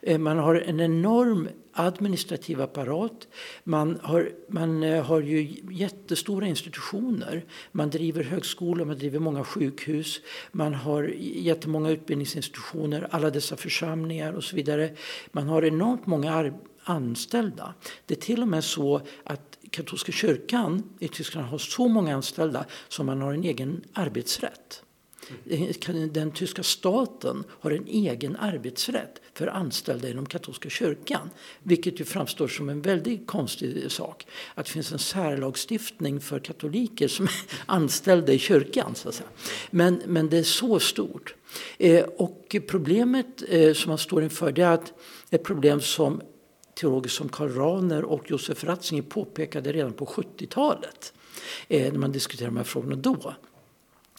Eh, 0.00 0.18
man 0.18 0.38
har 0.38 0.54
en 0.54 0.80
enorm 0.80 1.48
administrativ 1.72 2.60
apparat. 2.60 3.28
Man 3.64 3.98
har, 4.02 4.32
man 4.48 4.82
eh, 4.82 5.04
har 5.04 5.20
ju 5.20 5.56
jättestora 5.70 6.46
institutioner. 6.46 7.44
Man 7.72 7.90
driver 7.90 8.24
högskolor, 8.24 8.84
man 8.84 8.98
driver 8.98 9.18
många 9.18 9.44
sjukhus. 9.44 10.20
Man 10.52 10.74
har 10.74 11.04
jättemånga 11.20 11.90
utbildningsinstitutioner, 11.90 13.08
alla 13.10 13.30
dessa 13.30 13.56
församlingar 13.56 14.32
och 14.32 14.44
så 14.44 14.56
vidare. 14.56 14.90
Man 15.32 15.48
har 15.48 15.64
enormt 15.64 16.06
många 16.06 16.52
anställda. 16.84 17.74
Det 18.06 18.14
är 18.14 18.20
till 18.20 18.42
och 18.42 18.48
med 18.48 18.64
så 18.64 19.00
att 19.24 19.58
katolska 19.70 20.12
kyrkan 20.12 20.82
i 20.98 21.08
Tyskland 21.08 21.46
har 21.46 21.58
så 21.58 21.88
många 21.88 22.14
anställda 22.14 22.64
som 22.88 23.06
man 23.06 23.20
har 23.20 23.32
en 23.32 23.44
egen 23.44 23.84
arbetsrätt. 23.92 24.81
Den 26.10 26.30
tyska 26.30 26.62
staten 26.62 27.44
har 27.50 27.70
en 27.70 27.86
egen 27.86 28.36
arbetsrätt 28.36 29.20
för 29.34 29.46
anställda 29.46 30.08
inom 30.08 30.26
katolska 30.26 30.70
kyrkan. 30.70 31.30
Vilket 31.62 32.00
ju 32.00 32.04
framstår 32.04 32.48
som 32.48 32.68
en 32.68 32.82
väldigt 32.82 33.26
konstig 33.26 33.92
sak. 33.92 34.26
Att 34.54 34.66
det 34.66 34.72
finns 34.72 34.92
en 34.92 34.98
särlagstiftning 34.98 36.20
för 36.20 36.38
katoliker 36.38 37.08
som 37.08 37.24
är 37.24 37.32
anställda 37.66 38.32
i 38.32 38.38
kyrkan. 38.38 38.94
Så 38.94 39.08
att 39.08 39.14
säga. 39.14 39.28
Men, 39.70 40.02
men 40.06 40.28
det 40.28 40.38
är 40.38 40.42
så 40.42 40.80
stort. 40.80 41.34
Eh, 41.78 42.04
och 42.04 42.56
problemet 42.66 43.42
eh, 43.48 43.72
som 43.72 43.88
man 43.88 43.98
står 43.98 44.22
inför 44.22 44.52
det 44.52 44.62
är 44.62 44.72
att 44.72 44.92
ett 45.30 45.44
problem 45.44 45.80
som 45.80 46.22
teologer 46.74 47.10
som 47.10 47.28
Karl 47.28 47.48
Rahner 47.48 48.04
och 48.04 48.30
Josef 48.30 48.64
Ratzinger 48.64 49.02
påpekade 49.02 49.72
redan 49.72 49.92
på 49.92 50.06
70-talet. 50.06 51.12
Eh, 51.68 51.92
när 51.92 51.98
man 51.98 52.12
diskuterade 52.12 52.50
de 52.50 52.56
här 52.56 52.64
frågorna 52.64 52.96
då. 52.96 53.34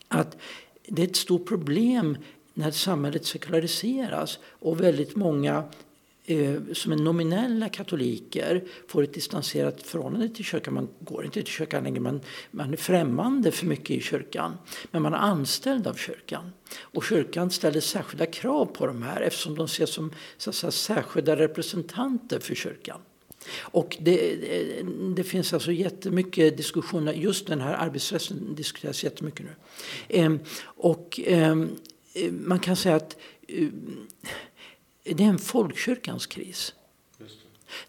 Att 0.07 0.37
det 0.87 1.01
är 1.01 1.07
ett 1.07 1.15
stort 1.15 1.47
problem 1.47 2.17
när 2.53 2.71
samhället 2.71 3.25
sekulariseras 3.25 4.39
och 4.45 4.81
väldigt 4.81 5.15
många 5.15 5.63
eh, 6.25 6.55
som 6.73 6.91
är 6.91 6.95
nominella 6.95 7.69
katoliker 7.69 8.63
får 8.87 9.03
ett 9.03 9.13
distanserat 9.13 9.81
förhållande 9.83 10.29
till 10.29 10.45
kyrkan. 10.45 10.73
Man 10.73 10.89
går 10.99 11.25
inte 11.25 11.43
till 11.43 11.53
kyrkan 11.53 11.83
längre, 11.83 11.99
man, 11.99 12.21
man 12.51 12.73
är 12.73 12.77
främmande 12.77 13.51
för 13.51 13.65
mycket 13.65 13.91
i 13.91 14.01
kyrkan. 14.01 14.57
Men 14.91 15.01
man 15.01 15.13
är 15.13 15.17
anställd 15.17 15.87
av 15.87 15.93
kyrkan. 15.93 16.51
Och 16.79 17.03
kyrkan 17.03 17.49
ställer 17.49 17.79
särskilda 17.79 18.25
krav 18.25 18.65
på 18.65 18.87
de 18.87 19.03
här 19.03 19.21
eftersom 19.21 19.55
de 19.55 19.65
ses 19.65 19.93
som 19.93 20.11
så 20.37 20.49
att 20.49 20.55
säga, 20.55 20.71
särskilda 20.71 21.35
representanter 21.35 22.39
för 22.39 22.55
kyrkan. 22.55 22.99
Och 23.59 23.97
det, 23.99 24.35
det, 25.15 25.23
finns 25.23 25.53
alltså 25.53 25.71
jättemycket 25.71 26.57
diskussioner, 26.57 27.13
just 27.13 27.47
den 27.47 27.61
här 27.61 27.73
arbetsrätten 27.73 28.55
diskuteras 28.55 29.03
jättemycket 29.03 29.45
nu. 29.45 29.55
Ehm, 30.09 30.39
och 30.63 31.19
ehm, 31.25 31.75
man 32.31 32.59
kan 32.59 32.75
säga 32.75 32.95
att 32.95 33.17
eh, 33.47 33.67
det 35.03 35.23
är 35.23 35.27
en 35.27 35.39
folkkyrkans 35.39 36.25
kris. 36.25 36.73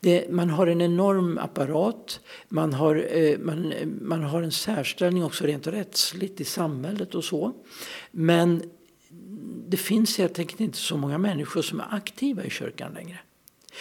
Det, 0.00 0.30
man 0.30 0.50
har 0.50 0.66
en 0.66 0.80
enorm 0.80 1.38
apparat, 1.38 2.20
man 2.48 2.72
har, 2.72 3.06
eh, 3.10 3.38
man, 3.38 3.74
man 4.00 4.22
har 4.22 4.42
en 4.42 4.52
särställning 4.52 5.24
också 5.24 5.44
rent 5.44 5.66
rättsligt 5.66 6.40
i 6.40 6.44
samhället 6.44 7.14
och 7.14 7.24
så. 7.24 7.52
Men 8.10 8.62
det 9.68 9.76
finns 9.76 10.18
helt 10.18 10.38
enkelt 10.38 10.60
inte 10.60 10.78
så 10.78 10.96
många 10.96 11.18
människor 11.18 11.62
som 11.62 11.80
är 11.80 11.86
aktiva 11.90 12.44
i 12.44 12.50
kyrkan 12.50 12.92
längre. 12.94 13.18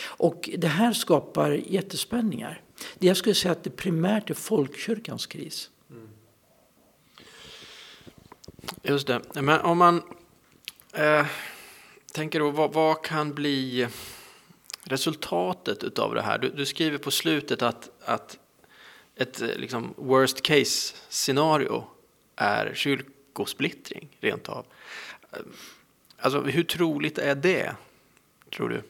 Och 0.02 0.50
det 0.58 0.68
här 0.68 0.94
skapar 0.94 1.52
jättespänningar. 1.52 2.62
Det 3.00 3.08
jag 3.08 3.18
skulle 3.18 3.36
säga 3.36 3.52
att 3.52 3.64
det 3.64 3.70
primärt 3.70 4.30
är 4.30 4.34
folkkyrkans 4.34 5.26
kris. 5.26 5.70
Mm. 5.90 6.10
Just 8.84 9.08
det. 9.08 9.22
Men 9.34 9.62
om 9.62 9.78
man 9.78 10.04
eh, 10.94 11.26
tänker 12.12 12.40
då, 12.40 12.50
vad, 12.50 12.74
vad, 12.74 13.04
kan 13.04 13.34
bli 13.34 13.88
resultatet 14.84 16.00
av 16.00 16.16
det 16.16 16.22
här? 16.22 16.38
Du, 16.38 16.50
du 16.50 16.66
skriver 16.66 16.98
på 16.98 17.12
slutet 17.12 17.62
att, 17.62 17.90
att 18.06 18.40
ett 19.16 19.42
eh, 19.42 19.48
liksom, 19.48 19.94
worst 19.98 20.42
case 20.42 20.96
scenario 21.10 21.88
är 22.36 22.74
kyrkosplittring 22.74 24.18
rent 24.20 24.50
av. 24.50 24.66
Eh, 25.32 25.40
alltså, 26.18 26.42
hur 26.42 26.64
troligt 26.64 27.18
är 27.18 27.36
det, 27.36 27.76
tror 28.56 28.70
du? 28.70 28.82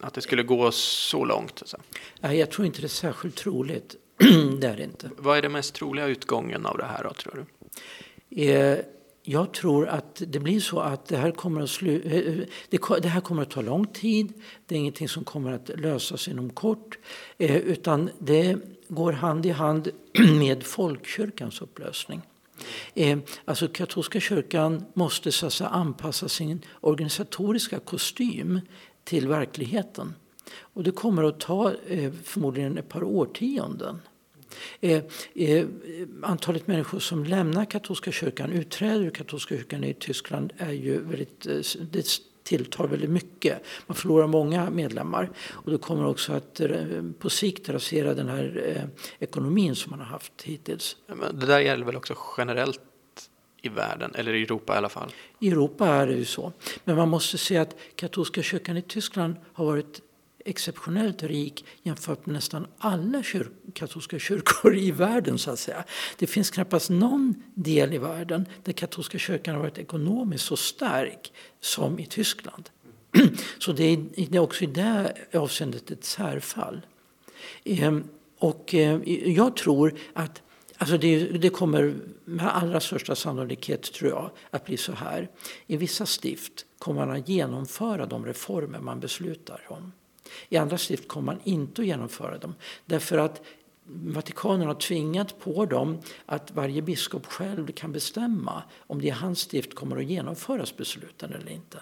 Att 0.00 0.14
det 0.14 0.20
skulle 0.20 0.42
gå 0.42 0.70
så 0.72 1.24
långt? 1.24 1.62
Så. 1.64 1.76
Nej, 2.20 2.38
jag 2.38 2.50
tror 2.50 2.66
inte 2.66 2.80
det 2.80 2.86
är 2.86 2.88
särskilt 2.88 3.36
troligt. 3.36 3.96
det 4.60 4.66
är 4.66 4.76
det 4.76 4.84
inte. 4.84 5.10
Vad 5.16 5.38
är 5.38 5.42
den 5.42 5.52
mest 5.52 5.74
troliga 5.74 6.06
utgången 6.06 6.66
av 6.66 6.78
det 6.78 6.84
här 6.84 7.04
då, 7.04 7.10
tror 7.12 7.46
du? 8.30 8.50
Eh, 8.50 8.78
jag 9.22 9.52
tror 9.52 9.88
att 9.88 10.22
det 10.26 10.40
blir 10.40 10.60
så 10.60 10.80
att 10.80 11.06
det 11.06 11.16
här 11.16 11.30
kommer 11.30 11.60
att, 11.60 11.70
slu 11.70 12.02
eh, 12.04 12.46
det, 12.68 13.00
det 13.02 13.08
här 13.08 13.20
kommer 13.20 13.42
att 13.42 13.50
ta 13.50 13.60
lång 13.60 13.86
tid. 13.86 14.32
Det 14.66 14.74
är 14.74 14.78
ingenting 14.78 15.08
som 15.08 15.24
kommer 15.24 15.52
att 15.52 15.68
lösas 15.68 16.28
inom 16.28 16.50
kort. 16.50 16.98
Eh, 17.38 17.56
utan 17.56 18.10
det 18.18 18.56
går 18.88 19.12
hand 19.12 19.46
i 19.46 19.50
hand 19.50 19.88
med 20.38 20.64
folkkyrkans 20.64 21.62
upplösning. 21.62 22.22
Eh, 22.94 23.18
alltså 23.44 23.68
katolska 23.68 24.20
kyrkan 24.20 24.84
måste 24.94 25.32
så 25.32 25.46
att 25.46 25.52
säga, 25.52 25.70
anpassa 25.70 26.28
sin 26.28 26.64
organisatoriska 26.80 27.78
kostym 27.78 28.60
till 29.08 29.28
verkligheten. 29.28 30.14
Och 30.60 30.82
det 30.82 30.90
kommer 30.90 31.24
att 31.24 31.40
ta 31.40 31.72
eh, 31.86 32.12
förmodligen 32.24 32.78
ett 32.78 32.88
par 32.88 33.02
årtionden. 33.02 34.00
Eh, 34.80 35.02
eh, 35.34 35.66
antalet 36.22 36.66
människor 36.66 36.98
som 36.98 37.24
lämnar 37.24 37.64
katolska 37.64 38.12
kyrkan, 38.12 38.52
utträder 38.52 39.04
ur 39.04 39.10
katolska 39.10 39.56
kyrkan 39.56 39.84
i 39.84 39.94
Tyskland 39.94 40.52
är 40.58 40.72
ju 40.72 41.00
väldigt, 41.00 41.46
eh, 41.46 41.82
det 41.90 42.06
tilltar 42.42 42.86
väldigt 42.86 43.10
mycket. 43.10 43.62
Man 43.86 43.94
förlorar 43.94 44.26
många 44.26 44.70
medlemmar 44.70 45.30
och 45.38 45.70
det 45.70 45.78
kommer 45.78 46.06
också 46.06 46.32
att 46.32 46.60
eh, 46.60 46.70
på 47.18 47.30
sikt 47.30 47.68
rasera 47.68 48.14
den 48.14 48.28
här 48.28 48.62
eh, 48.76 49.04
ekonomin 49.18 49.76
som 49.76 49.90
man 49.90 49.98
har 49.98 50.06
haft 50.06 50.42
hittills. 50.42 50.96
Men 51.06 51.38
det 51.38 51.46
där 51.46 51.60
gäller 51.60 51.84
väl 51.84 51.96
också 51.96 52.14
generellt 52.38 52.80
i 53.62 53.68
världen, 53.68 54.12
eller 54.14 54.34
i 54.34 54.42
Europa 54.42 54.74
i 54.74 54.76
alla 54.76 54.88
fall? 54.88 55.12
I 55.40 55.48
Europa 55.48 55.88
är 55.88 56.06
det 56.06 56.14
ju 56.14 56.24
så. 56.24 56.52
Men 56.84 56.96
man 56.96 57.08
måste 57.08 57.38
säga 57.38 57.62
att 57.62 57.76
katolska 57.96 58.42
kyrkan 58.42 58.76
i 58.76 58.82
Tyskland 58.82 59.36
har 59.52 59.64
varit 59.64 60.00
exceptionellt 60.44 61.22
rik 61.22 61.64
jämfört 61.82 62.26
med 62.26 62.34
nästan 62.34 62.66
alla 62.78 63.22
kyr 63.22 63.48
katolska 63.74 64.18
kyrkor 64.18 64.76
i 64.76 64.90
världen. 64.90 65.38
så 65.38 65.50
att 65.50 65.58
säga. 65.58 65.84
Det 66.18 66.26
finns 66.26 66.50
knappast 66.50 66.90
någon 66.90 67.42
del 67.54 67.94
i 67.94 67.98
världen 67.98 68.46
där 68.64 68.72
katolska 68.72 69.18
kyrkan 69.18 69.54
har 69.54 69.62
varit 69.62 69.78
ekonomiskt 69.78 70.44
så 70.44 70.56
stark 70.56 71.32
som 71.60 71.98
i 71.98 72.06
Tyskland. 72.06 72.70
Så 73.58 73.72
det 73.72 73.84
är, 73.84 74.04
det 74.28 74.36
är 74.36 74.40
också 74.40 74.64
i 74.64 74.66
det 74.66 75.14
avseendet 75.34 75.90
ett 75.90 76.04
särfall. 76.04 76.80
Ehm, 77.64 78.04
och 78.38 78.74
eh, 78.74 79.00
jag 79.30 79.56
tror 79.56 79.94
att 80.14 80.42
Alltså 80.78 80.98
det, 80.98 81.24
det, 81.24 81.50
kommer 81.50 81.94
med 82.24 82.56
allra 82.56 82.80
största 82.80 83.14
sannolikhet 83.14 83.82
tror 83.82 84.10
jag 84.10 84.30
att 84.50 84.64
bli 84.64 84.76
så 84.76 84.92
här. 84.92 85.28
I 85.66 85.76
vissa 85.76 86.06
stift 86.06 86.66
kommer 86.78 87.06
man 87.06 87.16
att 87.16 87.28
genomföra 87.28 88.06
de 88.06 88.26
reformer 88.26 88.78
man 88.78 89.00
beslutar 89.00 89.66
om. 89.68 89.92
I 90.48 90.56
andra 90.56 90.78
stift 90.78 91.08
kommer 91.08 91.32
man 91.32 91.40
inte 91.44 91.82
att 91.82 91.88
genomföra 91.88 92.38
dem. 92.38 92.54
Därför 92.86 93.18
att 93.18 93.42
Vatikanen 93.90 94.66
har 94.66 94.74
tvingat 94.74 95.40
på 95.40 95.66
dem 95.66 95.98
att 96.26 96.50
varje 96.50 96.82
biskop 96.82 97.26
själv 97.26 97.72
kan 97.72 97.92
bestämma 97.92 98.62
om 98.78 99.00
det 99.00 99.06
i 99.06 99.10
hans 99.10 99.40
stift 99.40 99.74
kommer 99.74 99.96
att 99.96 100.04
genomföras 100.04 100.76
besluten 100.76 101.32
eller 101.32 101.50
inte. 101.50 101.78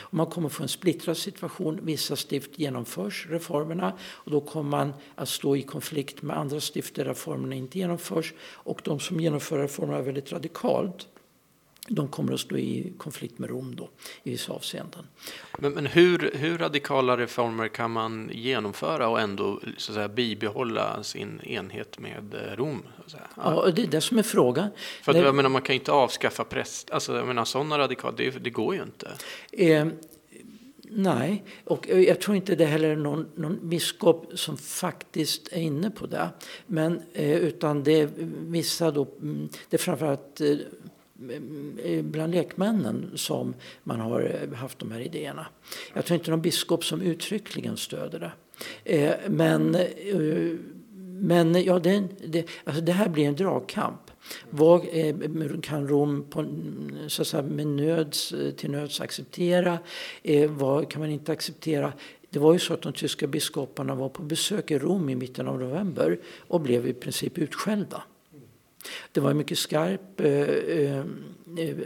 Och 0.00 0.14
man 0.14 0.26
kommer 0.26 0.48
få 0.48 0.62
en 0.62 0.68
splittrad 0.68 1.16
situation. 1.16 1.80
Vissa 1.82 2.16
stift 2.16 2.58
genomförs 2.58 3.26
reformerna 3.30 3.92
och 4.02 4.30
då 4.30 4.40
kommer 4.40 4.70
man 4.70 4.94
att 5.14 5.28
stå 5.28 5.56
i 5.56 5.62
konflikt 5.62 6.22
med 6.22 6.38
andra 6.38 6.60
stift 6.60 6.94
där 6.94 7.04
reformerna 7.04 7.54
inte 7.54 7.78
genomförs. 7.78 8.34
Och 8.40 8.80
de 8.84 9.00
som 9.00 9.20
genomför 9.20 9.58
reformerna 9.58 10.02
väldigt 10.02 10.32
radikalt 10.32 11.08
de 11.88 12.08
kommer 12.08 12.32
att 12.32 12.40
stå 12.40 12.56
i 12.56 12.92
konflikt 12.98 13.38
med 13.38 13.50
Rom 13.50 13.76
då, 13.76 13.88
i 14.22 14.30
vissa 14.30 14.52
avseenden. 14.52 15.06
Men, 15.58 15.72
men 15.72 15.86
hur, 15.86 16.30
hur, 16.34 16.58
radikala 16.58 17.16
reformer 17.16 17.68
kan 17.68 17.90
man 17.90 18.30
genomföra 18.32 19.08
och 19.08 19.20
ändå 19.20 19.60
så 19.76 19.92
säga, 19.92 20.08
bibehålla 20.08 21.02
sin 21.02 21.40
enhet 21.40 21.98
med 21.98 22.34
eh, 22.34 22.56
Rom? 22.56 22.82
Så 23.06 23.16
ja, 23.36 23.70
det 23.76 23.82
är 23.82 23.86
det 23.86 24.00
som 24.00 24.18
är 24.18 24.22
frågan. 24.22 24.70
För 25.02 25.12
att, 25.12 25.18
jag 25.18 25.34
menar, 25.34 25.48
man 25.48 25.62
kan 25.62 25.74
ju 25.74 25.78
inte 25.78 25.92
avskaffa 25.92 26.44
präst, 26.44 26.90
alltså 26.90 27.16
jag 27.16 27.26
menar 27.26 27.44
sådana 27.44 27.78
radikala, 27.78 28.14
det, 28.16 28.30
det 28.30 28.50
går 28.50 28.74
ju 28.74 28.82
inte. 28.82 29.10
Eh, 29.52 29.86
nej, 30.82 31.44
och 31.64 31.88
jag 31.88 32.20
tror 32.20 32.36
inte 32.36 32.54
det 32.54 32.66
heller 32.66 32.88
är 32.88 32.96
någon, 32.96 33.26
någon 33.34 33.68
biskop 33.68 34.32
som 34.34 34.56
faktiskt 34.56 35.52
är 35.52 35.60
inne 35.60 35.90
på 35.90 36.06
det. 36.06 36.28
Men, 36.66 37.02
eh, 37.12 37.36
utan 37.36 37.82
det 37.82 38.00
är 38.00 38.08
vissa 38.40 38.90
då, 38.90 39.08
mm, 39.22 39.48
det 39.70 39.76
är 39.76 39.78
framförallt 39.78 40.40
eh, 40.40 40.56
Eh, 41.84 42.02
bland 42.02 42.34
lekmännen 42.34 43.10
som 43.14 43.54
man 43.82 44.00
har 44.00 44.54
haft 44.54 44.78
de 44.78 44.90
här 44.90 45.00
idéerna. 45.00 45.46
Jag 45.94 46.04
tror 46.04 46.18
inte 46.18 46.30
någon 46.30 46.42
biskop 46.42 46.84
som 46.84 47.02
uttryckligen 47.02 47.76
stöder 47.76 48.18
det. 48.18 48.32
Eh, 48.84 49.14
men, 49.28 49.74
eh, 49.74 50.58
men 51.20 51.64
ja, 51.64 51.78
det, 51.78 52.04
det, 52.26 52.46
alltså 52.64 52.82
det 52.82 52.92
här 52.92 53.08
blir 53.08 53.24
en 53.24 53.36
dragkamp. 53.36 54.00
Vad 54.50 54.86
kan 55.62 55.88
Rom 55.88 56.26
på, 56.30 56.46
så 57.08 57.22
att 57.22 57.28
säga, 57.28 57.42
med 57.42 57.66
nöds, 57.66 58.34
till 58.56 58.70
nöds 58.70 59.00
acceptera? 59.00 59.78
Vad 60.48 60.90
kan 60.90 61.00
man 61.00 61.10
inte 61.10 61.32
acceptera? 61.32 61.92
Det 62.30 62.38
var 62.38 62.52
ju 62.52 62.58
så 62.58 62.74
att 62.74 62.82
de 62.82 62.92
tyska 62.92 63.26
biskoparna 63.26 63.94
var 63.94 64.08
på 64.08 64.22
besök 64.22 64.70
i 64.70 64.78
Rom 64.78 65.08
i 65.08 65.14
mitten 65.14 65.48
av 65.48 65.60
november 65.60 66.18
och 66.48 66.60
blev 66.60 66.88
i 66.88 66.92
princip 66.92 67.38
utskällda. 67.38 68.02
Det 69.12 69.20
var 69.20 69.30
ett 69.30 69.36
mycket 69.36 69.58
skarpt 69.58 70.20
eh, 70.20 70.30
eh, 70.30 71.04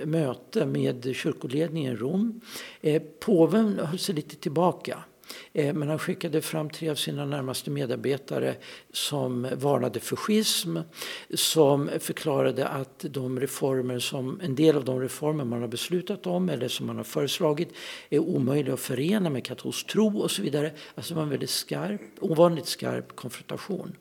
möte 0.07 0.66
med 0.66 1.16
kyrkoledningen 1.16 1.92
i 1.92 1.97
Rom. 1.97 2.40
Eh, 2.80 3.02
påven 3.21 3.78
höll 3.78 3.99
sig 3.99 4.14
lite 4.14 4.37
tillbaka. 4.37 5.04
Eh, 5.52 5.75
men 5.75 5.88
han 5.88 5.99
skickade 5.99 6.42
fram 6.42 6.71
tre 6.71 6.88
av 6.88 6.95
sina 6.95 7.25
närmaste 7.25 7.71
medarbetare 7.71 8.57
som 8.92 9.49
varnade 9.57 10.00
för 10.00 10.16
schism, 10.16 10.76
som 11.35 11.90
förklarade 12.00 12.69
att 12.69 13.04
de 13.11 13.40
reformer 13.40 13.99
som, 13.99 14.40
en 14.40 14.54
del 14.54 14.76
av 14.76 14.85
de 14.85 15.00
reformer 15.00 15.45
man 15.45 15.61
har 15.61 15.69
beslutat 15.69 16.26
om 16.26 16.49
eller 16.49 16.69
som 16.69 16.87
man 16.87 16.97
har 16.97 17.04
föreslagit 17.04 17.69
är 18.11 18.19
omöjliga 18.19 18.75
att 18.75 18.80
förena 18.80 19.30
med 19.30 19.45
katolsk 19.45 19.87
tro 19.87 20.19
och 20.19 20.30
så 20.30 20.42
vidare. 20.42 20.73
Alltså 20.95 21.14
det 21.14 21.16
var 21.16 21.23
en 21.23 21.30
väldigt 21.30 21.50
skarp, 21.50 22.00
ovanligt 22.21 22.66
skarp 22.66 23.16
konfrontation. 23.16 23.97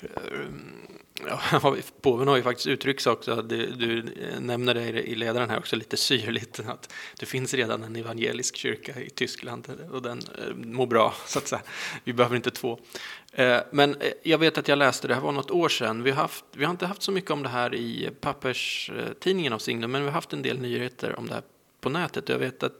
Mm. 0.00 0.93
Ja, 1.20 1.40
påven 2.00 2.28
har 2.28 2.36
ju 2.36 2.42
faktiskt 2.42 2.66
uttryckt 2.66 3.06
också, 3.06 3.42
du, 3.42 3.66
du 3.66 3.98
eh, 3.98 4.40
nämner 4.40 4.74
det 4.74 5.02
i 5.02 5.14
ledaren 5.14 5.50
här 5.50 5.58
också 5.58 5.76
lite 5.76 5.96
syrligt, 5.96 6.60
att 6.66 6.92
det 7.18 7.26
finns 7.26 7.54
redan 7.54 7.82
en 7.82 7.96
evangelisk 7.96 8.56
kyrka 8.56 9.00
i 9.00 9.10
Tyskland 9.10 9.68
och 9.92 10.02
den 10.02 10.18
eh, 10.18 10.54
mår 10.54 10.86
bra, 10.86 11.14
så 11.26 11.38
att 11.38 11.48
säga. 11.48 11.62
Vi 12.04 12.12
behöver 12.12 12.36
inte 12.36 12.50
två. 12.50 12.78
Eh, 13.32 13.58
men 13.72 13.96
jag 14.22 14.38
vet 14.38 14.58
att 14.58 14.68
jag 14.68 14.78
läste, 14.78 15.08
det 15.08 15.14
här 15.14 15.22
var 15.22 15.32
något 15.32 15.50
år 15.50 15.68
sedan, 15.68 16.02
vi 16.02 16.10
har, 16.10 16.22
haft, 16.22 16.44
vi 16.52 16.64
har 16.64 16.70
inte 16.70 16.86
haft 16.86 17.02
så 17.02 17.12
mycket 17.12 17.30
om 17.30 17.42
det 17.42 17.48
här 17.48 17.74
i 17.74 18.10
papperstidningen 18.20 19.52
av 19.52 19.58
Signum, 19.58 19.90
men 19.90 20.00
vi 20.00 20.06
har 20.06 20.14
haft 20.14 20.32
en 20.32 20.42
del 20.42 20.60
nyheter 20.60 21.18
om 21.18 21.26
det 21.26 21.34
här 21.34 21.42
på 21.80 21.88
nätet. 21.88 22.28
Jag 22.28 22.38
vet 22.38 22.62
att, 22.62 22.72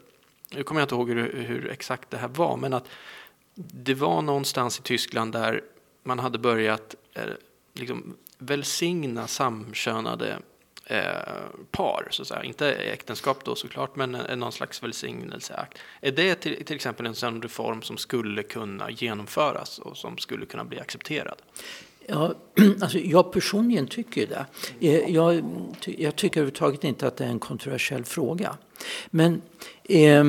nu 0.50 0.62
kommer 0.62 0.80
jag 0.80 0.84
inte 0.84 0.94
ihåg 0.94 1.10
hur, 1.10 1.44
hur 1.48 1.70
exakt 1.70 2.10
det 2.10 2.16
här 2.16 2.28
var, 2.28 2.56
men 2.56 2.72
att 2.72 2.88
det 3.54 3.94
var 3.94 4.22
någonstans 4.22 4.78
i 4.78 4.82
Tyskland 4.82 5.32
där 5.32 5.62
man 6.02 6.18
hade 6.18 6.38
börjat 6.38 6.94
liksom 7.74 8.16
välsigna 8.38 9.26
samkönade 9.26 10.38
eh, 10.86 10.98
par, 11.70 12.08
så 12.10 12.22
att 12.22 12.28
säga. 12.28 12.42
inte 12.42 12.72
äktenskap 12.72 13.44
då 13.44 13.54
såklart, 13.54 13.96
men 13.96 14.14
eh, 14.14 14.36
någon 14.36 14.52
slags 14.52 14.82
välsignelseakt. 14.82 15.78
Är 16.00 16.12
det 16.12 16.34
till, 16.34 16.64
till 16.64 16.76
exempel 16.76 17.06
en 17.06 17.14
sån 17.14 17.42
reform 17.42 17.82
som 17.82 17.96
skulle 17.96 18.42
kunna 18.42 18.90
genomföras 18.90 19.78
och 19.78 19.96
som 19.96 20.18
skulle 20.18 20.46
kunna 20.46 20.64
bli 20.64 20.80
accepterad? 20.80 21.42
Ja, 22.06 22.34
alltså 22.80 22.98
jag 22.98 23.32
personligen 23.32 23.86
tycker 23.86 24.26
det. 24.26 24.46
Eh, 24.80 25.14
jag, 25.14 25.44
jag 25.80 26.16
tycker 26.16 26.40
överhuvudtaget 26.40 26.84
inte 26.84 27.06
att 27.06 27.16
det 27.16 27.24
är 27.24 27.28
en 27.28 27.38
kontroversiell 27.38 28.04
fråga. 28.04 28.56
Men 29.10 29.42
eh, 29.84 30.24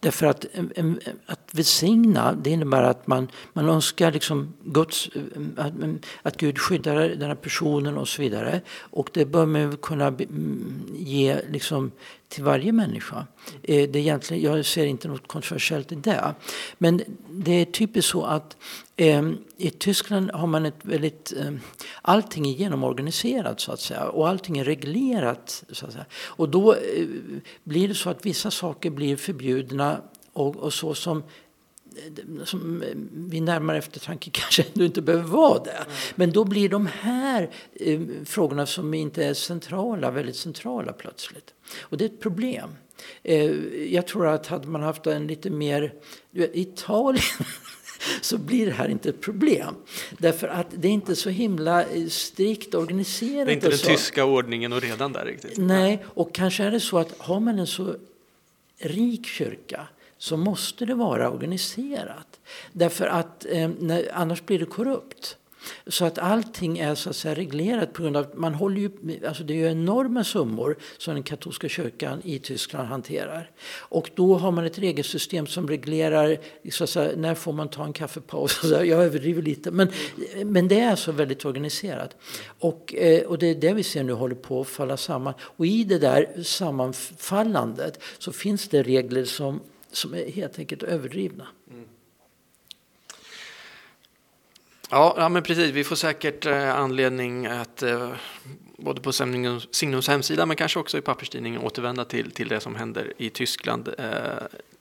Därför 0.00 0.26
att 0.26 0.46
eh, 0.52 0.64
eh, 0.74 0.92
att 1.26 1.48
välsigna, 1.52 2.32
det 2.32 2.50
innebär 2.50 2.82
att 2.82 3.06
man, 3.06 3.28
man 3.52 3.68
önskar 3.68 4.12
liksom 4.12 4.54
Guds, 4.64 5.08
eh, 5.14 5.20
att, 5.56 5.72
mm, 5.72 5.98
att 6.22 6.36
Gud 6.36 6.58
skyddar 6.58 6.94
den 7.08 7.28
här 7.28 7.34
personen 7.34 7.96
och 7.96 8.08
så 8.08 8.22
vidare. 8.22 8.60
Och 8.80 9.10
det 9.12 9.24
bör 9.24 9.46
man 9.46 9.76
kunna 9.76 10.06
mm, 10.06 10.82
ge 10.96 11.40
liksom 11.50 11.92
till 12.30 12.44
varje 12.44 12.72
människa. 12.72 13.26
Eh, 13.62 13.90
det 13.90 13.98
är 13.98 14.02
egentligen, 14.02 14.42
jag 14.42 14.66
ser 14.66 14.86
inte 14.86 15.08
något 15.08 15.28
kontroversiellt 15.28 15.92
i 15.92 15.94
det. 15.94 16.34
Men 16.78 17.02
det 17.30 17.52
är 17.52 17.64
typiskt 17.64 18.10
så 18.10 18.24
att 18.24 18.56
eh, 18.96 19.30
i 19.56 19.70
Tyskland 19.70 20.30
har 20.30 20.46
man 20.46 20.66
ett 20.66 20.80
väldigt... 20.82 21.32
Eh, 21.32 21.52
allting 22.02 22.48
är 22.48 22.52
genomorganiserat 22.52 23.60
så 23.60 23.72
att 23.72 23.80
säga 23.80 24.08
och 24.08 24.28
allting 24.28 24.58
är 24.58 24.64
reglerat. 24.64 25.64
Så 25.72 25.86
att 25.86 25.92
säga. 25.92 26.06
Och 26.12 26.48
då 26.48 26.72
eh, 26.72 27.06
blir 27.64 27.88
det 27.88 27.94
så 27.94 28.10
att 28.10 28.26
vissa 28.26 28.50
saker 28.50 28.90
blir 28.90 29.16
förbjudna 29.16 30.00
och, 30.32 30.56
och 30.56 30.72
så 30.72 30.94
som 30.94 31.22
som 32.44 32.84
vid 33.12 33.42
närmare 33.42 33.78
eftertanke 33.78 34.30
kanske 34.32 34.62
ändå 34.62 34.84
inte 34.84 35.02
behöver 35.02 35.28
vara 35.28 35.62
det. 35.62 35.84
Men 36.14 36.32
då 36.32 36.44
blir 36.44 36.68
de 36.68 36.86
här 36.86 37.50
eh, 37.72 38.00
frågorna 38.24 38.66
som 38.66 38.94
inte 38.94 39.24
är 39.24 39.34
centrala 39.34 40.10
väldigt 40.10 40.36
centrala 40.36 40.92
plötsligt. 40.92 41.54
Och 41.80 41.96
det 41.96 42.04
är 42.04 42.08
ett 42.08 42.20
problem. 42.20 42.70
Eh, 43.22 43.50
jag 43.94 44.06
tror 44.06 44.26
att 44.26 44.46
hade 44.46 44.68
man 44.68 44.82
haft 44.82 45.06
en 45.06 45.26
lite 45.26 45.50
mer... 45.50 45.94
Vet, 46.30 46.56
Italien 46.56 47.24
så 48.20 48.38
blir 48.38 48.66
det 48.66 48.72
här 48.72 48.88
inte 48.88 49.08
ett 49.08 49.20
problem. 49.20 49.74
Därför 50.18 50.48
att 50.48 50.66
det 50.70 50.88
är 50.88 50.92
inte 50.92 51.16
så 51.16 51.30
himla 51.30 51.84
eh, 51.84 52.06
strikt 52.06 52.74
organiserat. 52.74 53.46
Det 53.46 53.52
är 53.52 53.54
inte 53.54 53.68
den 53.68 53.78
tyska 53.78 54.24
ordningen 54.24 54.72
och 54.72 54.82
redan 54.82 55.12
där 55.12 55.24
riktigt. 55.24 55.58
Nej, 55.58 56.04
och 56.06 56.34
kanske 56.34 56.64
är 56.64 56.70
det 56.70 56.80
så 56.80 56.98
att 56.98 57.18
har 57.18 57.40
man 57.40 57.58
en 57.58 57.66
så 57.66 57.94
rik 58.78 59.26
kyrka 59.26 59.88
så 60.20 60.36
måste 60.36 60.84
det 60.84 60.94
vara 60.94 61.30
organiserat. 61.30 62.40
Därför 62.72 63.06
att 63.06 63.46
eh, 63.50 63.70
när, 63.78 64.08
annars 64.12 64.44
blir 64.46 64.58
det 64.58 64.64
korrupt. 64.64 65.36
Så 65.86 66.04
att 66.04 66.18
allting 66.18 66.78
är 66.78 66.94
så 66.94 67.10
att 67.10 67.16
säga 67.16 67.34
reglerat 67.34 67.92
på 67.92 68.02
grund 68.02 68.16
av 68.16 68.24
att 68.24 68.36
man 68.36 68.54
håller 68.54 68.80
ju, 68.80 68.90
alltså 69.26 69.44
det 69.44 69.54
är 69.54 69.56
ju 69.56 69.70
enorma 69.70 70.24
summor 70.24 70.76
som 70.98 71.14
den 71.14 71.22
katolska 71.22 71.68
kyrkan 71.68 72.20
i 72.24 72.38
Tyskland 72.38 72.88
hanterar. 72.88 73.50
Och 73.78 74.10
då 74.14 74.34
har 74.34 74.50
man 74.50 74.64
ett 74.64 74.78
regelsystem 74.78 75.46
som 75.46 75.68
reglerar 75.68 76.38
så 76.70 76.84
att 76.84 76.90
säga, 76.90 77.12
när 77.16 77.34
får 77.34 77.52
man 77.52 77.68
ta 77.68 77.84
en 77.84 77.92
kaffepaus. 77.92 78.60
Jag 78.64 78.88
överdriver 78.88 79.42
lite 79.42 79.70
men, 79.70 79.90
men 80.44 80.68
det 80.68 80.80
är 80.80 80.90
alltså 80.90 81.12
väldigt 81.12 81.44
organiserat. 81.44 82.16
Och, 82.58 82.94
eh, 82.94 83.22
och 83.22 83.38
det 83.38 83.46
är 83.46 83.54
det 83.54 83.72
vi 83.72 83.82
ser 83.82 84.02
nu 84.02 84.12
håller 84.12 84.34
på 84.34 84.60
att 84.60 84.68
falla 84.68 84.96
samman. 84.96 85.34
Och 85.40 85.66
i 85.66 85.84
det 85.84 85.98
där 85.98 86.42
sammanfallandet 86.42 88.02
så 88.18 88.32
finns 88.32 88.68
det 88.68 88.82
regler 88.82 89.24
som 89.24 89.60
som 89.92 90.14
är 90.14 90.30
helt 90.30 90.58
enkelt 90.58 90.82
överdrivna. 90.82 91.46
Mm. 91.70 91.84
Ja, 94.90 95.14
ja, 95.18 95.28
men 95.28 95.42
precis. 95.42 95.70
Vi 95.70 95.84
får 95.84 95.96
säkert 95.96 96.46
eh, 96.46 96.76
anledning 96.76 97.46
att 97.46 97.82
eh, 97.82 98.12
både 98.76 99.00
på 99.00 99.12
Signums 99.12 100.08
hemsida 100.08 100.46
men 100.46 100.56
kanske 100.56 100.78
också 100.78 100.98
i 100.98 101.00
papperstidningen 101.00 101.60
återvända 101.60 102.04
till, 102.04 102.30
till 102.30 102.48
det 102.48 102.60
som 102.60 102.76
händer 102.76 103.12
i 103.16 103.30
Tyskland. 103.30 103.88
Eh, 103.98 104.04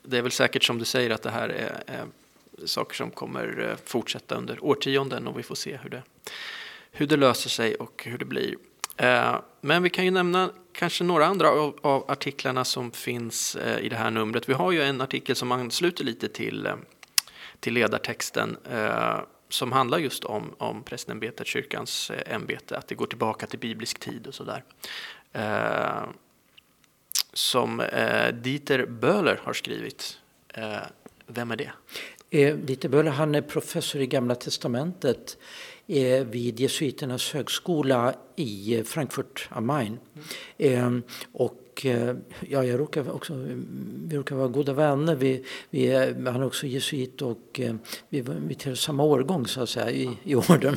det 0.04 0.17
är 0.17 0.22
väl 0.22 0.32
säkert 0.32 0.63
som 0.63 0.78
du 0.78 0.86
säger 0.86 1.10
att 1.10 1.22
det 1.22 1.30
här 1.30 1.50
är, 1.50 1.84
är 1.86 2.06
saker 2.65 2.95
som 2.95 3.12
kommer 3.12 3.69
eh, 3.69 3.78
fortsätta 3.86 4.36
under 4.36 4.65
årtionden 4.65 5.28
och 5.28 5.39
vi 5.39 5.43
får 5.43 5.56
se 5.56 5.78
hur 5.84 5.89
det, 5.89 6.04
hur 6.91 7.08
det 7.08 7.17
löser 7.17 7.50
sig 7.50 7.76
och 7.76 8.04
hur 8.06 8.17
det 8.17 8.26
blir. 8.26 8.56
Eh, 8.98 9.36
men 9.62 9.84
vi 9.84 9.89
kan 9.89 10.06
ju 10.06 10.12
nämna 10.12 10.50
kanske 10.73 11.03
några 11.03 11.25
andra 11.25 11.49
av, 11.49 11.79
av 11.82 12.12
artiklarna 12.12 12.65
som 12.65 12.91
finns 12.91 13.55
eh, 13.55 13.79
i 13.79 13.89
det 13.89 13.95
här 13.95 14.12
numret. 14.12 14.49
Vi 14.49 14.53
har 14.53 14.71
ju 14.71 14.82
en 14.82 15.01
artikel 15.01 15.36
som 15.36 15.51
ansluter 15.51 16.03
lite 16.03 16.27
till, 16.27 16.65
eh, 16.65 16.75
till 17.60 17.73
ledartexten 17.73 18.58
eh, 18.71 19.19
som 19.49 19.71
handlar 19.71 19.97
just 19.97 20.23
om, 20.23 20.55
om 20.58 20.84
prästämbetet, 20.84 21.47
kyrkans 21.47 22.10
eh, 22.10 22.36
ämbete, 22.36 22.77
att 22.77 22.88
det 22.88 22.95
går 22.95 23.05
tillbaka 23.05 23.47
till 23.47 23.60
biblisk 23.60 23.99
tid 23.99 24.27
och 24.27 24.36
sådär. 24.36 24.63
Eh, 25.34 26.10
som 27.34 27.79
eh, 27.79 28.34
Dieter 28.34 28.86
Böhler 28.86 29.39
har 29.43 29.53
skrivit. 29.53 30.17
Eh, 30.53 30.77
vem 31.27 31.51
är 31.51 31.55
det? 31.55 31.71
Eh, 32.29 32.55
Dieter 32.55 32.89
Böhler 32.89 33.12
han 33.12 33.36
är 33.36 33.41
professor 33.41 34.01
i 34.01 34.08
Gamla 34.08 34.36
Testamentet 34.36 35.38
Eh, 35.91 36.25
vid 36.25 36.60
jesuiternas 36.60 37.34
högskola 37.34 38.13
i 38.36 38.78
eh, 38.78 38.84
Frankfurt 38.84 39.49
am 39.52 39.65
Main. 39.65 39.99
Mm. 40.58 41.04
och 41.32 41.86
eh, 41.86 42.15
ja, 42.49 42.63
jag 42.63 42.80
råkar 42.80 43.12
också, 43.12 43.34
vi 44.08 44.17
råkar 44.17 44.36
vara 44.36 44.47
goda 44.47 44.73
vänner. 44.73 45.15
Vi, 45.15 45.45
vi, 45.69 45.95
han 46.13 46.28
är 46.28 46.45
också 46.45 46.67
jesuit 46.67 47.21
och 47.21 47.60
vi, 48.10 48.21
vi 48.47 48.56
tillhör 48.56 48.75
samma 48.75 49.04
årgång 49.04 49.47
så 49.47 49.62
att 49.62 49.69
säga 49.69 49.91
i, 49.91 50.10
i 50.23 50.36
orden. 50.36 50.75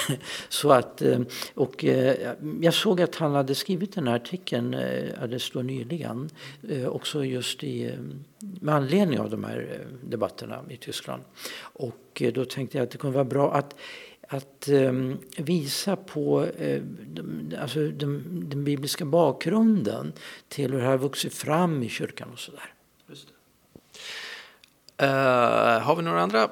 så 0.48 0.72
att, 0.72 1.02
och 1.54 1.84
jag 2.60 2.74
såg 2.74 3.00
att 3.00 3.14
han 3.14 3.34
hade 3.34 3.54
skrivit 3.54 3.94
den 3.94 4.08
här 4.08 4.14
artikeln 4.14 4.74
alldeles 5.22 5.50
då 5.50 5.62
nyligen. 5.62 6.30
Också 6.88 7.24
just 7.24 7.64
i, 7.64 7.92
med 8.38 8.74
anledning 8.74 9.20
av 9.20 9.30
de 9.30 9.44
här 9.44 9.86
debatterna 10.02 10.60
i 10.68 10.76
Tyskland. 10.76 11.22
Och 11.58 12.22
då 12.34 12.44
tänkte 12.44 12.78
jag 12.78 12.84
att 12.84 12.90
det 12.90 12.98
kunde 12.98 13.14
vara 13.14 13.24
bra 13.24 13.54
att 13.54 13.74
att 14.28 14.68
ehm, 14.68 15.18
visa 15.36 15.96
på 15.96 16.44
eh, 16.44 16.82
alltså 17.60 17.88
den, 17.88 18.44
den, 18.48 18.64
bibliska 18.64 19.04
bakgrunden 19.04 20.12
till 20.48 20.72
hur 20.72 20.80
det 20.80 20.86
har 20.86 20.98
vuxit 20.98 21.34
fram 21.34 21.82
i 21.82 21.88
kyrkan 21.88 22.28
och 22.32 22.38
sådär. 22.38 22.70
Uh, 25.02 25.08
har 25.80 25.96
vi 25.96 26.02
några 26.02 26.22
andra 26.22 26.50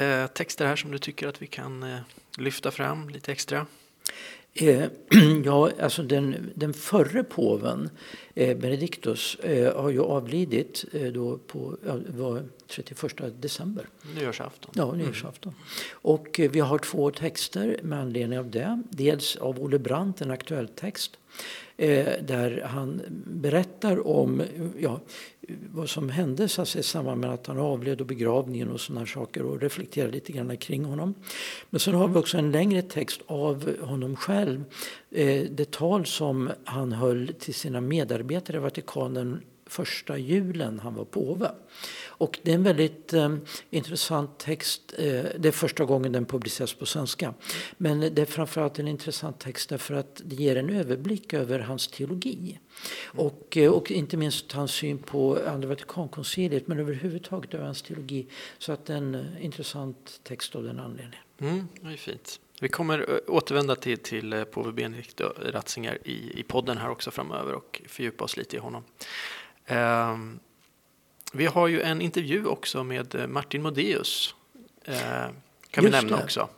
uh, 0.00 0.26
texter 0.26 0.66
här 0.66 0.76
som 0.76 0.90
du 0.90 0.98
tycker 0.98 1.28
att 1.28 1.42
vi 1.42 1.46
kan 1.46 2.00
lyfta 2.38 2.70
fram 2.70 3.08
lite 3.08 3.32
extra? 3.32 3.66
Eh, 4.62 4.88
ja, 5.44 5.70
alltså 5.80 6.02
den, 6.02 6.50
den 6.54 6.74
förre 6.74 7.24
påven, 7.24 7.90
eh, 8.34 8.56
Benediktus, 8.56 9.34
eh, 9.34 9.82
har 9.82 9.90
ju 9.90 10.00
avlidit 10.00 10.84
eh, 10.92 11.02
då 11.02 11.38
på 11.38 11.76
var 12.08 12.42
31 12.68 13.42
december. 13.42 13.88
Nyårsafton. 14.14 14.70
Ja, 14.74 14.92
nyårsafton. 14.92 15.52
Mm. 15.52 15.64
Och 15.92 16.40
eh, 16.40 16.50
vi 16.50 16.60
har 16.60 16.78
två 16.78 17.10
texter 17.10 17.80
med 17.82 17.98
anledning 18.00 18.38
av 18.38 18.50
det. 18.50 18.82
Dels 18.90 19.36
av 19.36 19.62
Olle 19.62 19.78
Brandt, 19.78 20.20
en 20.20 20.30
aktuell 20.30 20.68
text 20.68 21.18
Eh, 21.80 22.22
där 22.22 22.62
han 22.66 23.02
berättar 23.26 24.06
om 24.06 24.42
ja, 24.78 25.00
vad 25.70 25.88
som 25.88 26.10
hände 26.10 26.48
så 26.48 26.62
att 26.62 26.68
säga, 26.68 26.80
i 26.80 26.82
samband 26.82 27.20
med 27.20 27.30
att 27.30 27.46
han 27.46 27.58
avled 27.58 28.00
och 28.00 28.06
begravningen 28.06 28.70
och 28.70 28.80
sådana 28.80 29.06
saker 29.06 29.42
och 29.42 29.60
reflekterar 29.60 30.08
lite 30.08 30.32
grann 30.32 30.56
kring 30.56 30.84
honom. 30.84 31.14
Men 31.70 31.80
sen 31.80 31.94
har 31.94 32.08
vi 32.08 32.18
också 32.18 32.38
en 32.38 32.52
längre 32.52 32.82
text 32.82 33.20
av 33.26 33.76
honom 33.80 34.16
själv. 34.16 34.64
Eh, 35.10 35.42
det 35.50 35.70
tal 35.70 36.06
som 36.06 36.50
han 36.64 36.92
höll 36.92 37.34
till 37.38 37.54
sina 37.54 37.80
medarbetare 37.80 38.56
i 38.56 38.60
Vatikanen 38.60 39.40
första 39.68 40.18
julen 40.18 40.80
han 40.80 40.94
var 40.94 41.04
påve. 41.04 41.50
Och 42.06 42.38
det 42.42 42.50
är 42.50 42.54
en 42.54 42.62
väldigt 42.62 43.12
eh, 43.12 43.36
intressant 43.70 44.38
text. 44.38 44.94
Eh, 44.98 45.04
det 45.38 45.48
är 45.48 45.52
första 45.52 45.84
gången 45.84 46.12
den 46.12 46.26
publiceras 46.26 46.74
på 46.74 46.86
svenska. 46.86 47.34
Men 47.76 48.00
det 48.00 48.18
är 48.18 48.26
framförallt 48.26 48.78
en 48.78 48.88
intressant 48.88 49.40
text 49.40 49.68
därför 49.68 49.94
att 49.94 50.22
det 50.24 50.36
ger 50.36 50.56
en 50.56 50.70
överblick 50.70 51.32
över 51.32 51.58
hans 51.58 51.88
teologi. 51.88 52.58
Och, 53.04 53.56
eh, 53.56 53.70
och 53.70 53.90
inte 53.90 54.16
minst 54.16 54.52
hans 54.52 54.70
syn 54.70 54.98
på 54.98 55.38
Andra 55.46 55.68
Vatikankonciliet 55.68 56.68
men 56.68 56.78
överhuvudtaget 56.78 57.54
över 57.54 57.64
hans 57.64 57.82
teologi. 57.82 58.26
Så 58.58 58.72
att 58.72 58.86
det 58.86 58.92
är 58.92 58.96
en 58.96 59.14
eh, 59.14 59.44
intressant 59.44 60.20
text 60.22 60.56
av 60.56 60.62
den 60.62 60.80
anledningen. 60.80 61.24
Mm, 61.40 61.68
det 61.80 61.92
är 61.92 61.96
fint. 61.96 62.40
Vi 62.60 62.68
kommer 62.68 62.98
eh, 62.98 63.34
återvända 63.34 63.76
till, 63.76 63.98
till 63.98 64.32
eh, 64.32 64.44
påve 64.44 64.72
Benedikt 64.72 65.20
Ratzinger 65.38 65.98
i, 66.04 66.40
i 66.40 66.42
podden 66.42 66.78
här 66.78 66.90
också 66.90 67.10
framöver 67.10 67.54
och 67.54 67.82
fördjupa 67.86 68.24
oss 68.24 68.36
lite 68.36 68.56
i 68.56 68.58
honom. 68.58 68.84
Um, 69.70 70.40
vi 71.32 71.46
har 71.46 71.68
ju 71.68 71.80
en 71.82 72.00
intervju 72.00 72.46
också 72.46 72.84
med 72.84 73.14
eh, 73.14 73.26
Martin 73.26 73.62
Modéus. 73.62 74.34
Eh, 74.84 74.96
kan 75.70 75.84
vi 75.84 75.90
nämna 75.90 76.16
det. 76.16 76.22
också. 76.22 76.48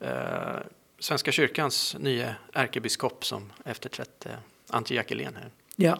Eh, 0.00 0.56
Svenska 0.98 1.32
kyrkans 1.32 1.96
nya 1.98 2.34
ärkebiskop 2.52 3.24
som 3.24 3.52
efterträtt 3.64 4.26
eh, 4.26 4.32
Antje 4.68 4.96
Jackelén. 4.96 5.38
Ja. 5.76 5.98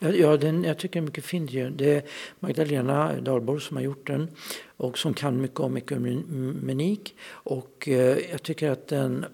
Ja, 0.00 0.36
den, 0.36 0.64
jag 0.64 0.78
tycker 0.78 0.94
den 0.94 1.04
är 1.04 1.06
mycket 1.06 1.24
fin. 1.24 1.72
Det 1.76 1.94
är 1.94 2.02
Magdalena 2.40 3.20
Dahlborg 3.20 3.60
som 3.60 3.76
har 3.76 3.84
gjort 3.84 4.06
den 4.06 4.28
och 4.76 4.98
som 4.98 5.14
kan 5.14 5.40
mycket 5.40 5.60
om 5.60 5.76
ekumenik. 5.76 7.14
Och 7.28 7.88
eh, 7.88 8.18
jag 8.30 8.42
tycker 8.42 8.70
att 8.70 8.88
den, 8.88 9.24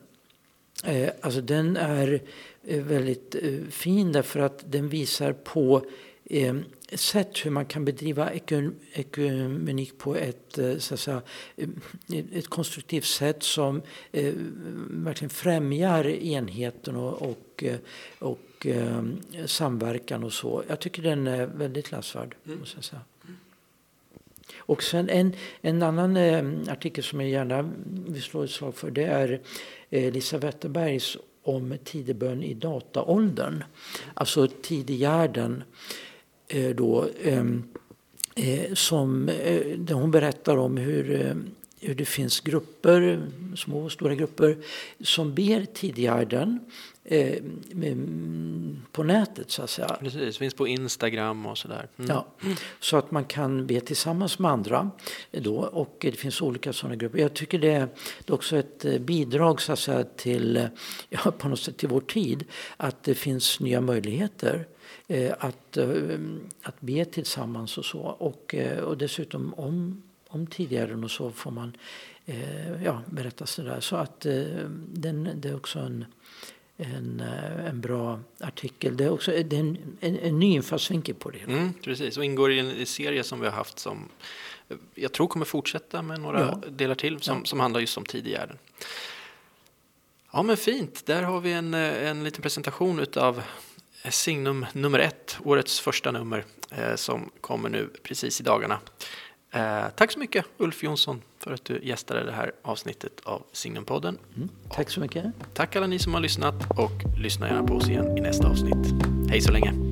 eh, 0.85 1.11
alltså 1.21 1.41
den 1.41 1.77
är 1.77 2.21
eh, 2.67 2.83
väldigt 2.83 3.35
eh, 3.35 3.59
fin 3.71 4.13
därför 4.13 4.41
att 4.41 4.73
den 4.73 4.89
visar 4.89 5.33
på 5.33 5.87
eh, 6.25 6.55
sätt 6.93 7.47
hur 7.47 7.51
man 7.51 7.67
kan 7.67 7.85
bedriva 7.85 8.31
ekumenik 8.93 9.99
på 9.99 10.17
ett, 10.17 10.59
eh, 10.59 10.77
så 10.79 10.95
att 10.95 11.01
säga, 11.01 11.23
eh, 11.57 11.69
ett 12.33 12.49
konstruktivt 12.49 13.05
sätt 13.05 13.43
som 13.43 13.83
eh, 14.13 14.35
verkligen 14.91 15.31
främjar 15.31 16.07
enheten 16.07 16.97
och, 16.97 17.23
och, 17.23 17.65
eh, 17.65 17.77
och 18.19 18.67
eh, 18.67 19.03
samverkan 19.47 20.25
och 20.25 20.33
så. 20.33 20.63
Jag 20.69 20.81
tycker 20.81 21.03
den 21.03 21.27
är 21.27 21.47
väldigt 21.47 21.93
läsvärd. 21.93 22.35
Mm. 22.47 22.59
Måste 22.59 22.77
jag 22.77 22.85
säga. 22.85 23.01
Och 24.57 24.83
sen 24.83 25.09
en, 25.09 25.33
en 25.61 25.83
annan 25.83 26.17
eh, 26.17 26.45
artikel 26.69 27.05
som 27.05 27.21
jag 27.21 27.31
gärna 27.31 27.71
vill 28.07 28.23
slå 28.23 28.43
ett 28.43 28.51
slag 28.51 28.75
för 28.75 28.91
det 28.91 29.05
är 29.05 29.41
eh, 29.91 30.13
Lisa 30.13 30.39
Wetterbergs 30.39 31.17
om 31.43 31.77
tidebön 31.85 32.43
i 32.43 32.55
dataåldern. 32.55 33.65
Alltså 34.15 34.49
tidigärden. 34.63 35.63
Eh, 35.63 36.14
då, 36.75 37.09
ehm, 37.23 37.63
eh, 38.35 38.75
som, 38.75 39.29
eh, 39.29 39.79
där 39.79 39.95
hon 39.95 40.11
berättar 40.11 40.57
om 40.57 40.77
hur, 40.77 41.37
hur 41.81 41.95
det 41.95 42.05
finns 42.05 42.41
grupper, 42.41 43.27
små 43.57 43.85
och 43.85 43.93
stora 43.93 44.15
grupper, 44.15 44.57
som 45.01 45.35
ber 45.35 45.65
tidigärden 45.65 46.61
eh, 47.05 47.43
på 48.93 49.03
nätet 49.03 49.51
så 49.51 49.63
att 49.63 49.71
säga. 49.71 49.97
Precis, 50.01 50.39
finns 50.39 50.55
på 50.55 50.69
Instagram 50.69 51.47
och 51.47 51.59
sådär. 51.59 51.89
Mm. 51.97 52.11
Ja, 52.11 52.27
så 52.81 52.97
att 52.97 53.11
man 53.11 53.25
kan 53.25 53.67
be 53.67 53.81
tillsammans 53.81 54.39
med 54.39 54.51
andra 54.51 54.91
då 55.31 55.57
och 55.57 55.97
det 56.01 56.13
finns 56.13 56.43
olika 56.43 56.73
sådana 56.73 56.97
grupper. 56.97 57.19
Jag 57.19 57.35
tycker 57.35 57.59
det 57.59 57.73
är, 57.73 57.89
också 58.29 58.57
ett 58.57 59.01
bidrag 59.01 59.61
så 59.61 59.73
att 59.73 59.79
säga 59.79 60.05
till, 60.05 60.69
ja, 61.09 61.31
på 61.39 61.49
något 61.49 61.61
sätt 61.61 61.77
till 61.77 61.89
vår 61.89 62.01
tid 62.01 62.45
att 62.77 63.03
det 63.03 63.15
finns 63.15 63.61
nya 63.61 63.81
möjligheter 63.81 64.67
Eh, 64.67 64.74
att, 65.39 65.77
eh, 65.77 66.19
att 66.63 66.81
be 66.81 67.05
tillsammans 67.05 67.79
och 67.79 67.85
så. 67.85 68.01
Och, 68.01 68.55
eh, 68.55 68.79
och 68.79 68.99
dessutom 68.99 69.55
om, 69.55 70.03
om 70.29 70.47
tidigare 70.47 70.95
och 70.95 71.11
så 71.11 71.31
får 71.31 71.51
man 71.51 71.77
ja, 72.85 73.03
berätta 73.07 73.47
sådär. 73.47 73.81
Så 73.81 73.97
att 73.97 74.21
den, 74.93 75.31
det 75.35 75.49
är 75.49 75.57
också 75.57 75.79
en, 75.79 76.05
en, 76.77 77.21
en 77.67 77.81
bra 77.81 78.21
artikel. 78.41 78.97
Det 78.97 79.05
är 79.05 79.11
också 79.11 79.31
det 79.31 79.57
är 79.57 79.61
en, 79.61 79.79
en, 80.01 80.19
en 80.19 80.39
ny 80.39 80.53
infallsvinkel 80.53 81.15
på 81.15 81.31
det 81.31 81.39
hela. 81.39 81.53
Mm, 81.53 81.73
precis, 81.83 82.17
och 82.17 82.25
ingår 82.25 82.53
i 82.53 82.59
en 82.59 82.87
serie 82.87 83.23
som 83.23 83.41
vi 83.41 83.47
har 83.47 83.53
haft 83.53 83.79
som 83.79 84.09
jag 84.95 85.13
tror 85.13 85.27
kommer 85.27 85.45
fortsätta 85.45 86.03
med 86.03 86.21
några 86.21 86.41
ja. 86.41 86.61
delar 86.71 86.95
till 86.95 87.21
som, 87.21 87.39
ja. 87.39 87.45
som 87.45 87.61
handlar 87.61 87.81
just 87.81 87.99
om 87.99 88.05
tidigärden. 88.05 88.59
Ja 90.33 90.43
men 90.43 90.57
fint, 90.57 91.07
där 91.07 91.23
har 91.23 91.41
vi 91.41 91.53
en, 91.53 91.75
en 91.75 92.25
liten 92.25 92.43
presentation 92.43 92.99
utav 92.99 93.43
signum 94.11 94.67
nummer 94.73 94.99
ett, 94.99 95.39
årets 95.45 95.81
första 95.81 96.11
nummer 96.11 96.45
eh, 96.71 96.95
som 96.95 97.31
kommer 97.41 97.69
nu 97.69 97.91
precis 98.03 98.41
i 98.41 98.43
dagarna. 98.43 98.79
Eh, 99.51 99.85
tack 99.97 100.13
så 100.13 100.19
mycket 100.19 100.45
Ulf 100.57 100.83
Jonsson 100.83 101.23
för 101.39 101.53
att 101.53 101.65
du 101.65 101.81
gästade 101.83 102.25
det 102.25 102.33
här 102.33 102.53
avsnittet 102.63 103.21
av 103.25 103.43
Signumpodden. 103.53 104.19
Mm, 104.37 104.49
tack 104.71 104.91
så 104.91 105.01
mycket. 105.01 105.25
Tack 105.55 105.77
alla 105.77 105.87
ni 105.87 105.99
som 105.99 106.15
har 106.15 106.21
lyssnat 106.21 106.55
och 106.79 107.19
lyssna 107.19 107.49
gärna 107.49 107.67
på 107.67 107.75
oss 107.75 107.89
igen 107.89 108.19
i 108.19 108.21
nästa 108.21 108.49
avsnitt. 108.49 108.95
Hej 109.31 109.41
så 109.41 109.53
länge! 109.53 109.84